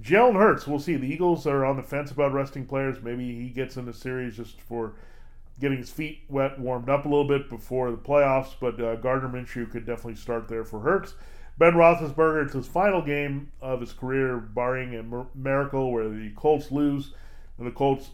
[0.00, 0.96] Jalen Hurts, we'll see.
[0.96, 3.02] The Eagles are on the fence about resting players.
[3.02, 4.94] Maybe he gets in the series just for
[5.60, 8.54] getting his feet wet, warmed up a little bit before the playoffs.
[8.58, 11.14] But uh, Gardner Minshew could definitely start there for Hurts.
[11.58, 16.72] Ben Roethlisberger, it's his final game of his career, barring a miracle where the Colts
[16.72, 17.12] lose
[17.58, 18.10] and the Colts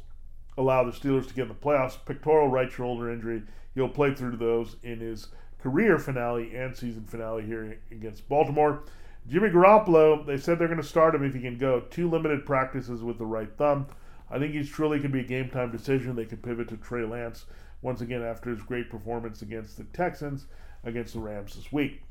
[0.59, 1.97] allow the Steelers to get in the playoffs.
[2.05, 3.45] Pectoral right shoulder injury.
[3.75, 5.29] He'll play through those in his
[5.63, 8.83] career finale and season finale here against Baltimore.
[9.29, 11.81] Jimmy Garoppolo, they said they're going to start him if he can go.
[11.91, 13.87] Two limited practices with the right thumb.
[14.31, 16.17] I think he's truly can be a game time decision.
[16.17, 17.45] They could pivot to Trey Lance
[17.83, 20.47] once again after his great performance against the Texans,
[20.85, 22.03] against the Rams this week.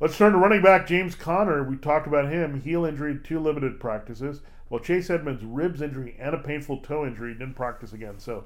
[0.00, 1.62] Let's turn to running back James Conner.
[1.62, 2.60] We talked about him.
[2.60, 4.40] Heel injury, two limited practices.
[4.68, 8.18] While Chase Edmonds' ribs injury and a painful toe injury didn't practice again.
[8.18, 8.44] So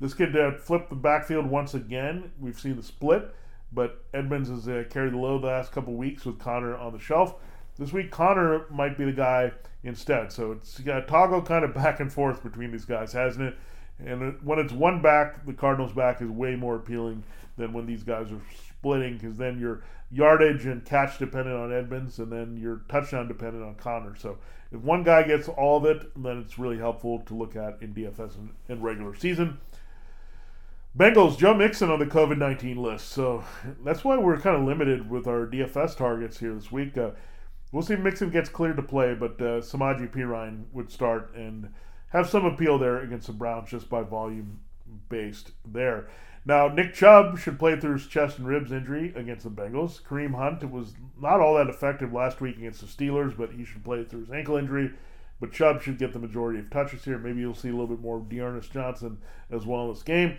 [0.00, 2.32] this kid uh, flipped the backfield once again.
[2.40, 3.32] We've seen the split,
[3.72, 6.98] but Edmonds has uh, carried the load the last couple weeks with Conner on the
[6.98, 7.34] shelf.
[7.78, 9.52] This week, Conner might be the guy
[9.84, 10.32] instead.
[10.32, 13.58] So it's got toggle kind of back and forth between these guys, hasn't it?
[14.04, 17.24] And when it's one back, the Cardinals' back is way more appealing
[17.56, 22.18] than when these guys are splitting, because then you're yardage and catch dependent on Edmonds,
[22.18, 24.14] and then you're touchdown dependent on Conner.
[24.16, 24.38] So
[24.70, 27.92] if one guy gets all of it, then it's really helpful to look at in
[27.92, 29.58] DFS and in regular season.
[30.96, 33.08] Bengals, Joe Mixon on the COVID 19 list.
[33.08, 33.44] So
[33.84, 36.96] that's why we're kind of limited with our DFS targets here this week.
[36.96, 37.10] Uh,
[37.70, 41.72] We'll see if Mixon gets cleared to play, but uh, Samaje Perine would start and
[42.08, 44.60] have some appeal there against the Browns just by volume
[45.08, 46.08] based there.
[46.46, 50.02] Now, Nick Chubb should play through his chest and ribs injury against the Bengals.
[50.02, 53.84] Kareem Hunt was not all that effective last week against the Steelers, but he should
[53.84, 54.92] play through his ankle injury.
[55.40, 57.18] But Chubb should get the majority of touches here.
[57.18, 59.18] Maybe you'll see a little bit more of D'Ernest Johnson
[59.50, 60.38] as well in this game.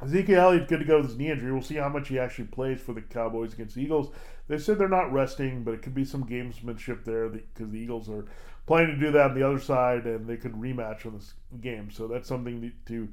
[0.00, 1.52] Ezekiel Elliott good to go with his knee injury.
[1.52, 4.14] We'll see how much he actually plays for the Cowboys against the Eagles.
[4.48, 8.08] They said they're not resting, but it could be some gamesmanship there because the Eagles
[8.08, 8.24] are
[8.66, 11.90] planning to do that on the other side, and they could rematch on this game.
[11.90, 13.08] So that's something to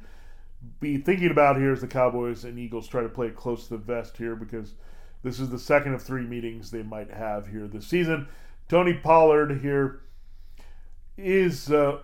[0.80, 3.84] be thinking about here as the Cowboys and Eagles try to play close to the
[3.84, 4.74] vest here because
[5.24, 8.28] this is the second of three meetings they might have here this season.
[8.68, 10.02] Tony Pollard here
[11.18, 12.00] is uh,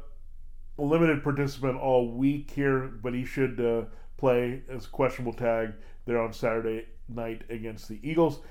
[0.78, 3.84] a limited participant all week here, but he should uh,
[4.18, 5.74] play as questionable tag
[6.06, 8.42] there on Saturday night against the Eagles.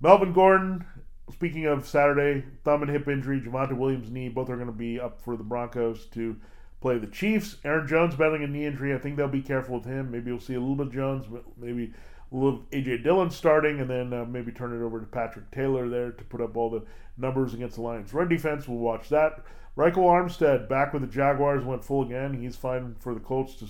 [0.00, 0.84] Melvin Gordon,
[1.32, 5.00] speaking of Saturday, thumb and hip injury, Javonte Williams' knee, both are going to be
[5.00, 6.36] up for the Broncos to
[6.80, 7.56] play the Chiefs.
[7.64, 8.94] Aaron Jones battling a knee injury.
[8.94, 10.10] I think they'll be careful with him.
[10.10, 11.92] Maybe you'll see a little bit of Jones, but maybe
[12.30, 15.88] a little AJ Dillon starting, and then uh, maybe turn it over to Patrick Taylor
[15.88, 16.84] there to put up all the
[17.16, 18.12] numbers against the Lions.
[18.12, 19.42] Run defense, we'll watch that.
[19.76, 22.34] Ryquell Armstead back with the Jaguars went full again.
[22.34, 23.66] He's fine for the Colts to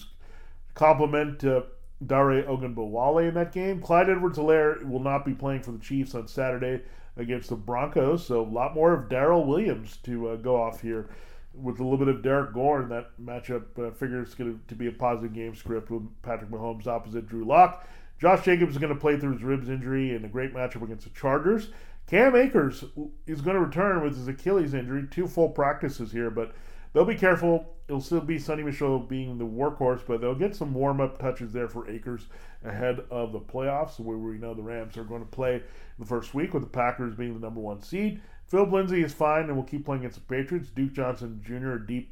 [0.75, 1.62] complement uh,
[2.05, 3.81] Dare Ogunbowale in that game.
[3.81, 6.83] Clyde Edwards-Helaire will not be playing for the Chiefs on Saturday
[7.17, 11.09] against the Broncos, so a lot more of Darrel Williams to uh, go off here
[11.55, 13.65] with a little bit of Derrick Gore in that matchup.
[13.79, 17.89] Uh, figures going to be a positive game script with Patrick Mahomes opposite Drew Lock.
[18.19, 21.05] Josh Jacobs is going to play through his ribs injury in a great matchup against
[21.05, 21.69] the Chargers.
[22.07, 22.85] Cam Akers
[23.27, 25.07] is going to return with his Achilles injury.
[25.11, 26.55] Two full practices here, but
[26.97, 27.75] they'll be careful.
[27.89, 31.53] It'll still be Sony Michel being the workhorse, but they'll get some warm up touches
[31.53, 32.27] there for Akers
[32.65, 35.63] ahead of the playoffs, where we know the Rams are going to play
[35.99, 38.23] the first week with the Packers being the number one seed.
[38.47, 40.71] Phil Lindsay is fine and will keep playing against the Patriots.
[40.71, 42.11] Duke Johnson Jr., a deep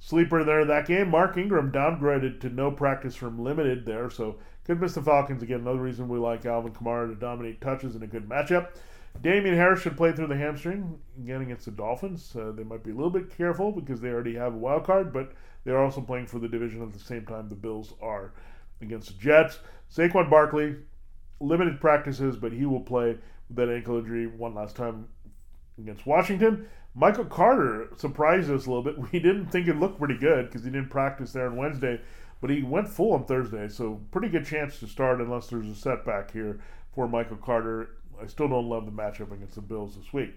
[0.00, 1.08] sleeper there that game.
[1.08, 5.60] Mark Ingram downgraded to no practice from limited there, so could miss the Falcons again.
[5.60, 8.70] Another reason we like Alvin Kamara to dominate touches in a good matchup.
[9.20, 12.34] Damien Harris should play through the hamstring again against the Dolphins.
[12.34, 15.12] Uh, they might be a little bit careful because they already have a wild card,
[15.12, 15.32] but
[15.64, 18.32] they're also playing for the division at the same time the Bills are
[18.80, 19.58] against the Jets.
[19.94, 20.76] Saquon Barkley,
[21.40, 23.18] limited practices, but he will play
[23.48, 25.08] with that ankle injury one last time
[25.78, 26.68] against Washington.
[26.94, 28.98] Michael Carter surprised us a little bit.
[29.12, 32.00] We didn't think it looked pretty good because he didn't practice there on Wednesday,
[32.40, 35.74] but he went full on Thursday, so pretty good chance to start unless there's a
[35.74, 36.60] setback here
[36.94, 37.90] for Michael Carter.
[38.22, 40.34] I still don't love the matchup against the Bills this week.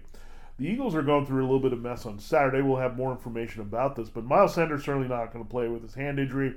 [0.58, 2.62] The Eagles are going through a little bit of mess on Saturday.
[2.62, 5.82] We'll have more information about this, but Miles Sanders certainly not going to play with
[5.82, 6.54] his hand injury.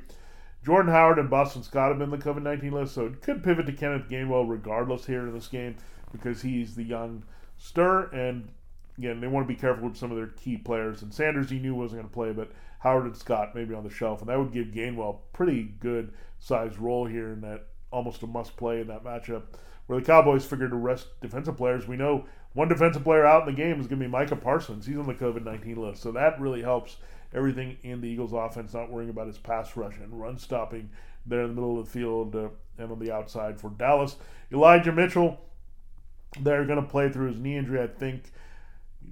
[0.63, 3.65] Jordan Howard and Boston Scott have been the COVID 19 list, so it could pivot
[3.65, 5.75] to Kenneth Gainwell regardless here in this game
[6.11, 7.23] because he's the young
[7.57, 8.49] stir and
[8.97, 11.01] again, they want to be careful with some of their key players.
[11.01, 13.89] And Sanders, he knew wasn't going to play, but Howard and Scott maybe on the
[13.89, 18.27] shelf, and that would give Gainwell pretty good sized role here in that almost a
[18.27, 19.43] must play in that matchup.
[19.88, 23.56] Where the Cowboys figured to rest defensive players, we know one defensive player out in
[23.56, 24.86] the game is going to be Micah Parsons.
[24.86, 26.02] He's on the COVID 19 list.
[26.02, 26.97] So that really helps
[27.34, 30.89] everything in the Eagles' offense, not worrying about his pass rush and run stopping
[31.26, 34.17] there in the middle of the field uh, and on the outside for Dallas.
[34.52, 35.39] Elijah Mitchell,
[36.41, 38.32] they're going to play through his knee injury, I think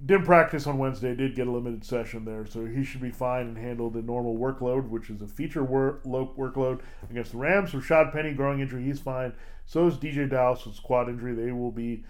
[0.04, 3.46] didn't practice on Wednesday, did get a limited session there, so he should be fine
[3.46, 6.80] and handle the normal workload, which is a feature work, workload
[7.10, 7.72] against the Rams.
[7.72, 9.32] Rashaad Penny, growing injury, he's fine.
[9.64, 11.34] So is DJ Dallas with quad injury.
[11.34, 12.04] They will be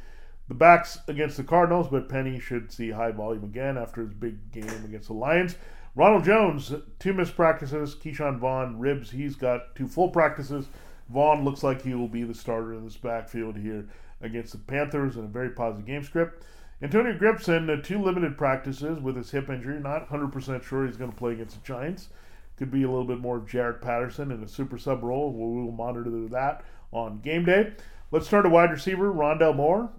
[0.48, 4.52] the backs against the Cardinals, but Penny should see high volume again after his big
[4.52, 5.56] game against the Lions.
[5.94, 7.94] Ronald Jones, two missed practices.
[7.94, 10.66] Ke'Shawn Vaughn, ribs, he's got two full practices.
[11.08, 13.88] Vaughn looks like he will be the starter in this backfield here
[14.20, 16.44] against the Panthers in a very positive game script.
[16.82, 19.80] Antonio Gibson, uh, two limited practices with his hip injury.
[19.80, 22.10] Not 100% sure he's going to play against the Giants.
[22.58, 25.32] Could be a little bit more of Jaret Patterson in a super sub role.
[25.32, 27.72] We will monitor that on game day.
[28.10, 29.90] Let's start a wide receiver, Rondale Moore.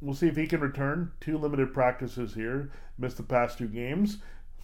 [0.00, 1.12] We'll see if he can return.
[1.20, 2.70] Two limited practices here.
[2.98, 4.18] Missed the past two games,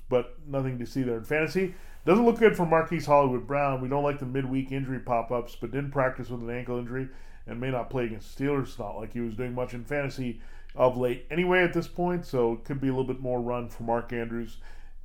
[0.09, 1.75] but nothing to see there in fantasy.
[2.05, 3.81] Doesn't look good for Marquise Hollywood Brown.
[3.81, 7.09] We don't like the midweek injury pop ups, but didn't practice with an ankle injury
[7.47, 8.79] and may not play against Steelers.
[8.79, 10.41] Not like he was doing much in fantasy
[10.75, 13.69] of late anyway at this point, so it could be a little bit more run
[13.69, 14.57] for Mark Andrews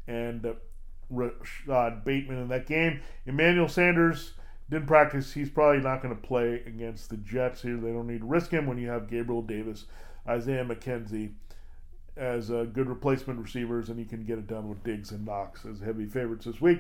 [0.08, 0.54] and uh,
[1.10, 3.02] Rashod Bateman in that game.
[3.26, 4.34] Emmanuel Sanders
[4.70, 5.34] didn't practice.
[5.34, 7.78] He's probably not going to play against the Jets here.
[7.78, 9.86] They don't need to risk him when you have Gabriel Davis,
[10.28, 11.32] Isaiah McKenzie
[12.18, 15.66] as uh, good replacement receivers, and you can get it done with Diggs and Knox
[15.66, 16.80] as heavy favorites this week.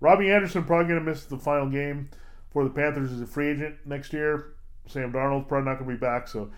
[0.00, 2.10] Robbie Anderson probably going to miss the final game
[2.50, 4.54] for the Panthers as a free agent next year.
[4.86, 6.50] Sam Darnold's probably not going to be back, so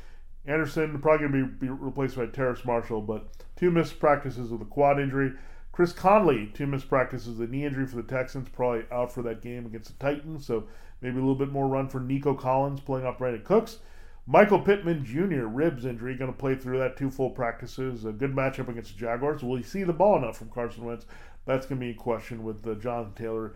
[0.49, 4.62] Anderson probably going to be, be replaced by Terrace Marshall, but two missed practices with
[4.62, 5.32] a quad injury.
[5.72, 9.22] Chris Conley, two missed practices, with a knee injury for the Texans, probably out for
[9.22, 10.46] that game against the Titans.
[10.46, 10.64] So
[11.03, 13.78] maybe a little bit more run for Nico Collins playing off Brandin Cooks.
[14.26, 18.05] Michael Pittman Jr., ribs injury, going to play through that two full practices.
[18.05, 19.42] A good matchup against the Jaguars.
[19.42, 21.07] Will he see the ball enough from Carson Wentz?
[21.46, 23.55] That's going to be a question with uh, Taylor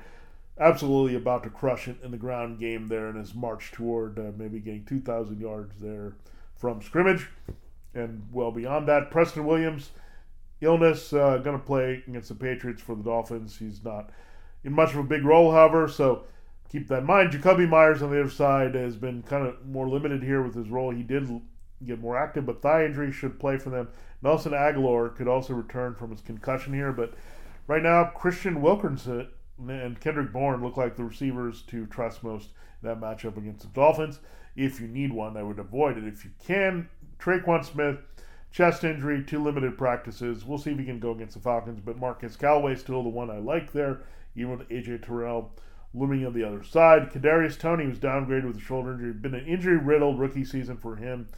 [0.59, 4.31] absolutely about to crush it in the ground game there in his march toward uh,
[4.37, 6.15] maybe getting 2,000 yards there
[6.63, 7.29] from scrimmage.
[7.93, 9.91] And well beyond that, Preston Williams,
[10.63, 13.59] illness, uh, going to play against the Patriots for the Dolphins.
[13.59, 14.11] He's not
[14.65, 16.25] in much of a big role, however, so
[16.71, 17.33] keep that in mind.
[17.33, 20.69] Jakobi Meyers on the other side has been kind of more limited here with his
[20.69, 20.91] role.
[20.91, 21.29] He did
[21.85, 23.89] get more active, but thigh injury should play for them.
[24.23, 27.13] Nelson Agholor could also return from his concussion here, but
[27.67, 32.51] right now Christian Wilkinson and Kendrick Bourne look like the receivers to trust most
[32.83, 34.21] in that matchup against the Dolphins.
[34.57, 36.05] If you need one, I would avoid it.
[36.05, 36.89] If you can,
[37.19, 37.99] Tre'Quan Smith,
[38.51, 40.45] chest injury, two limited practices.
[40.45, 43.31] We'll see if he can go against the Falcons, but Marquez Callaway still the one
[43.31, 44.03] I like there,
[44.37, 45.53] even with AJ Terrell
[45.95, 47.11] looming on the other side.
[47.11, 49.13] Kadarius Toney was downgraded with a shoulder injury.
[49.13, 51.29] Been an injury-riddled rookie season for him.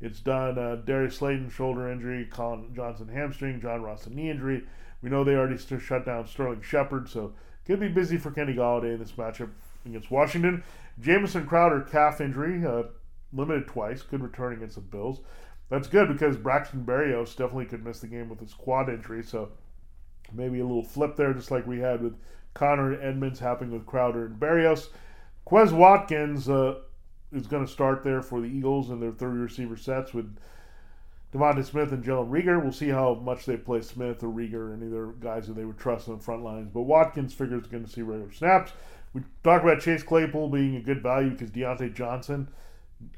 [0.00, 0.58] It's done.
[0.58, 4.64] Uh, Darius Slayton shoulder injury, Collin Johnson hamstring, John Ross knee injury.
[5.00, 7.32] We know they already shut down Sterling Shepard, so
[7.64, 9.50] could be busy for Kenny Golladay in this matchup
[9.84, 10.62] against Washington.
[11.00, 12.84] Jamison Crowder calf injury, uh,
[13.32, 15.20] limited twice, could return against the Bills.
[15.68, 19.52] That's good because Braxton Berrios definitely could miss the game with his quad injury, so
[20.32, 22.14] maybe a little flip there, just like we had with
[22.54, 24.88] Conner and Edmonds happening with Crowder and Berrios.
[25.46, 26.80] Quez Watkins uh,
[27.32, 30.36] is going to start there for the Eagles in their third receiver sets with
[31.32, 32.62] DeVonta Smith and Jalen Reagor.
[32.62, 35.78] We'll see how much they play Smith or Reagor, any other guys that they would
[35.78, 36.70] trust on the front lines.
[36.72, 38.72] But Watkins figures going to see regular snaps.
[39.14, 42.48] We talk about Chase Claypool being a good value because Diontae Johnson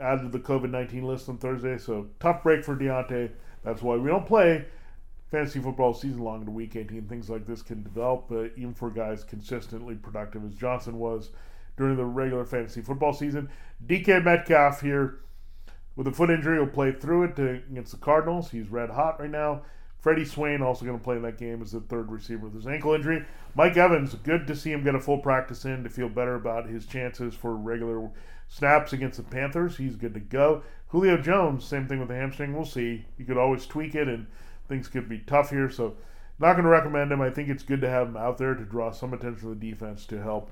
[0.01, 1.79] added the COVID 19 list on Thursday.
[1.79, 3.31] So tough break for Diontae.
[3.63, 4.67] That's why we don't play
[5.31, 7.09] fantasy football season long into week 18.
[7.09, 11.31] Things like this can develop, uh, even for guys consistently productive as Johnson was
[11.77, 13.49] during the regular fantasy football season.
[13.87, 15.21] DK Metcalf here
[15.97, 18.51] with a foot injury, he'll play through it to, against the Cardinals.
[18.51, 19.63] He's red hot right now.
[20.05, 22.67] Freddie Swain also going to play in that game as the third receiver with his
[22.67, 23.25] ankle injury.
[23.55, 26.69] Mike Evans, good to see him get a full practice in to feel better about
[26.69, 28.11] his chances for regular
[28.47, 29.79] snaps against the Panthers.
[29.79, 30.63] He's good to go.
[30.89, 32.53] Julio Jones, same thing with the hamstring.
[32.53, 33.07] We'll see.
[33.17, 34.27] You could always tweak it, and
[34.69, 35.71] things could be tough here.
[35.71, 35.97] So,
[36.39, 37.23] not going to recommend him.
[37.23, 39.71] I think it's good to have him out there to draw some attention to the
[39.71, 40.51] defense to help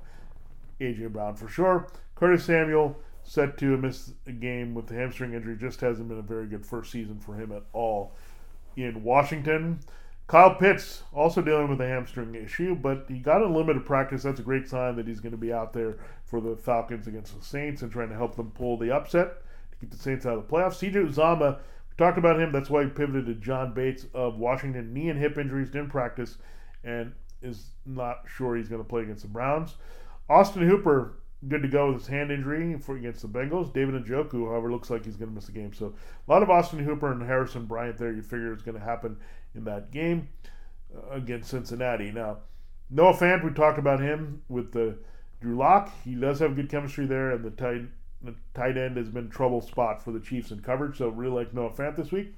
[0.80, 1.08] A.J.
[1.08, 1.88] Brown for sure.
[2.14, 5.58] Curtis Samuel, set to miss a game with the hamstring injury.
[5.58, 8.14] Just hasn't been a very good first season for him at all
[8.76, 9.80] in Washington.
[10.26, 14.22] Kyle Pitts also dealing with a hamstring issue, but he got a limited practice.
[14.22, 17.38] That's a great sign that he's going to be out there for the Falcons against
[17.38, 19.42] the Saints and trying to help them pull the upset
[19.72, 20.78] to get the Saints out of the playoffs.
[20.78, 22.50] CJ Uzomah, we talked about him.
[22.52, 24.94] That's why he pivoted to John Bates of Washington.
[24.94, 26.38] Knee and hip injuries, didn't practice,
[26.82, 27.12] and
[27.42, 29.74] is not sure he's going to play against the Browns.
[30.30, 31.14] Austin Hooper
[31.48, 33.72] good to go with his hand injury for against the Bengals.
[33.72, 35.72] David Njoku, however, looks like he's going to miss the game.
[35.72, 35.94] So
[36.26, 38.12] a lot of Austin Hooper and Harrison Bryant there.
[38.12, 39.16] You figure is going to happen
[39.54, 40.28] in that game
[40.94, 42.12] uh, against Cincinnati.
[42.12, 42.38] Now,
[42.90, 44.98] Noah Fant, we talked about him with the
[45.40, 45.92] Drew Lock.
[46.04, 47.82] He does have good chemistry there, and the tight
[48.22, 50.98] the tight end has been trouble spot for the Chiefs in coverage.
[50.98, 52.34] So really like Noah Fant this week.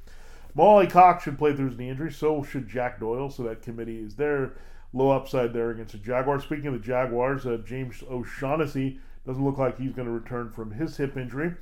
[0.55, 2.11] Mo Alie-Cox should play through his knee injury.
[2.11, 3.28] So should Jack Doyle.
[3.28, 4.55] So that committee is there
[4.95, 6.45] low upside there against the Jaguars.
[6.45, 10.70] Speaking of the Jaguars, uh, James O'Shaughnessy doesn't look like he's going to return from
[10.70, 11.53] his hip injury.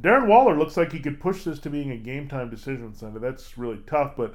[0.00, 3.20] Darren Waller looks like he could push this to being a game time decision Sunday.
[3.20, 4.34] That's really tough, but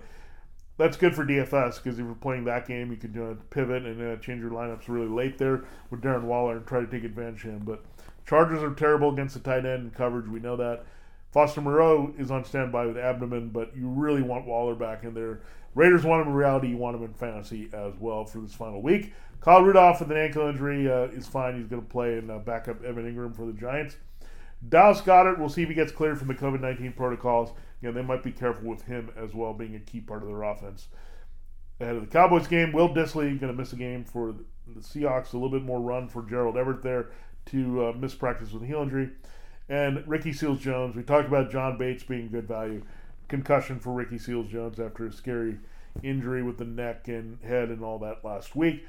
[0.78, 4.01] that's good for DFS because if you're playing that game, you can a pivot and
[4.01, 7.45] uh, change your lineups really late there with Darren Waller and try to take advantage
[7.45, 7.64] of him.
[7.64, 7.84] But
[8.26, 10.28] Chargers are terrible against the tight end coverage.
[10.28, 10.86] We know that.
[11.32, 15.41] Foster Moreau is on standby with abdomen, but you really want Waller back in there
[15.76, 16.70] Raiders want him in reality.
[16.70, 19.14] You want him in fantasy as well for this final week.
[19.42, 21.58] Kyle Rudolph with an ankle injury uh, is fine.
[21.58, 23.98] He's going to play and uh, back up Evan Engram for the Giants.
[24.70, 27.52] Dallas Goedert, we'll see if he gets cleared from the COVID 19 protocols.
[27.82, 30.44] Again, they might be careful with him as well, being a key part of their
[30.44, 30.88] offense.
[31.82, 34.34] Ahead of the Cowboys game, Will Dissly going to miss a game for
[34.68, 35.34] the Seahawks.
[35.34, 37.10] A little bit more run for Gerald Everett there
[37.48, 39.10] to uh, miss practice with a heel injury.
[39.68, 42.84] And Ricky Seals Jones, we talked about John Bates being good value
[43.28, 45.60] concussion for Ricky Seals Jones after a scary
[46.02, 48.86] injury with the neck and head and all that last week.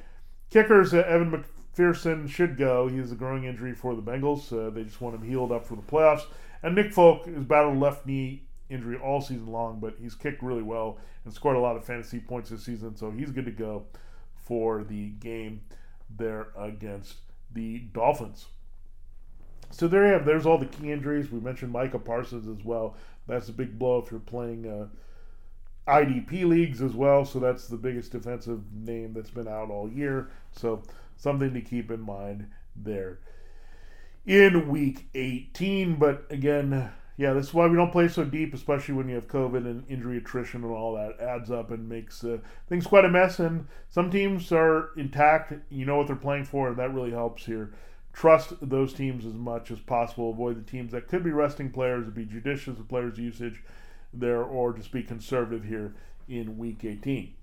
[0.51, 1.45] Kickers, uh, Evan
[1.77, 2.89] McPherson should go.
[2.89, 4.53] He has a growing injury for the Bengals.
[4.53, 6.23] Uh, they just want him healed up for the playoffs.
[6.63, 10.63] And Nick Folk has battled left knee injury all season long, but he's kicked really
[10.63, 13.85] well and scored a lot of fantasy points this season, so he's good to go
[14.37, 15.63] for the game
[16.17, 17.17] there against
[17.53, 18.47] the Dolphins.
[19.71, 20.25] So there you have.
[20.25, 21.31] There's all the key injuries.
[21.31, 22.97] We mentioned Micah Parsons as well.
[23.27, 27.77] That's a big blow if you're playing uh, IDP leagues as well, so that's the
[27.77, 30.31] biggest defensive name that's been out all year.
[30.53, 30.83] So
[31.17, 33.19] something to keep in mind there
[34.27, 35.97] in week 18.
[35.97, 39.29] But again, yeah, this is why we don't play so deep, especially when you have
[39.29, 43.11] COVID and injury attrition and all that adds up and makes uh, things quite a
[43.11, 43.39] mess.
[43.39, 47.47] And some teams are intact, you know what they're playing for, and that really helps
[47.47, 47.73] here.
[48.15, 50.31] Trust those teams as much as possible.
[50.31, 53.63] Avoid the teams that could be resting players, be judicious with players' usage
[54.13, 55.95] there, or just be conservative here
[56.29, 57.35] in week 18.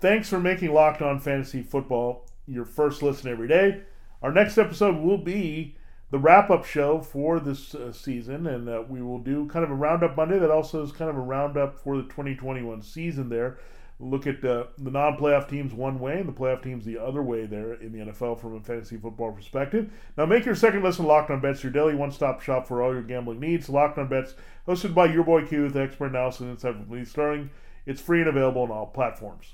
[0.00, 3.82] Thanks for making Locked On Fantasy Football your first listen every day.
[4.20, 5.76] Our next episode will be
[6.10, 9.70] the wrap up show for this uh, season, and uh, we will do kind of
[9.70, 13.58] a roundup Monday that also is kind of a roundup for the 2021 season there.
[14.04, 17.46] Look at the non playoff teams one way and the playoff teams the other way
[17.46, 19.92] there in the NFL from a fantasy football perspective.
[20.16, 22.92] Now, make your second listen Locked on Bets your daily one stop shop for all
[22.92, 23.68] your gambling needs.
[23.68, 24.34] Locked on Bets,
[24.66, 27.50] hosted by your boy Q with expert analysis and insight Lee Sterling.
[27.86, 29.52] It's free and available on all platforms.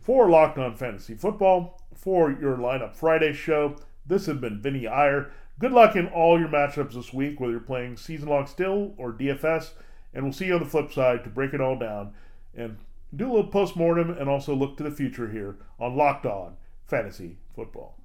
[0.00, 5.32] For Locked on Fantasy Football, for your Lineup Friday show, this has been Vinny Iyer.
[5.58, 9.12] Good luck in all your matchups this week, whether you're playing season long still or
[9.12, 9.72] DFS.
[10.14, 12.14] And we'll see you on the flip side to break it all down
[12.56, 12.78] and
[13.14, 16.56] do a little post mortem and also look to the future here on Locked On
[16.86, 17.98] Fantasy Football.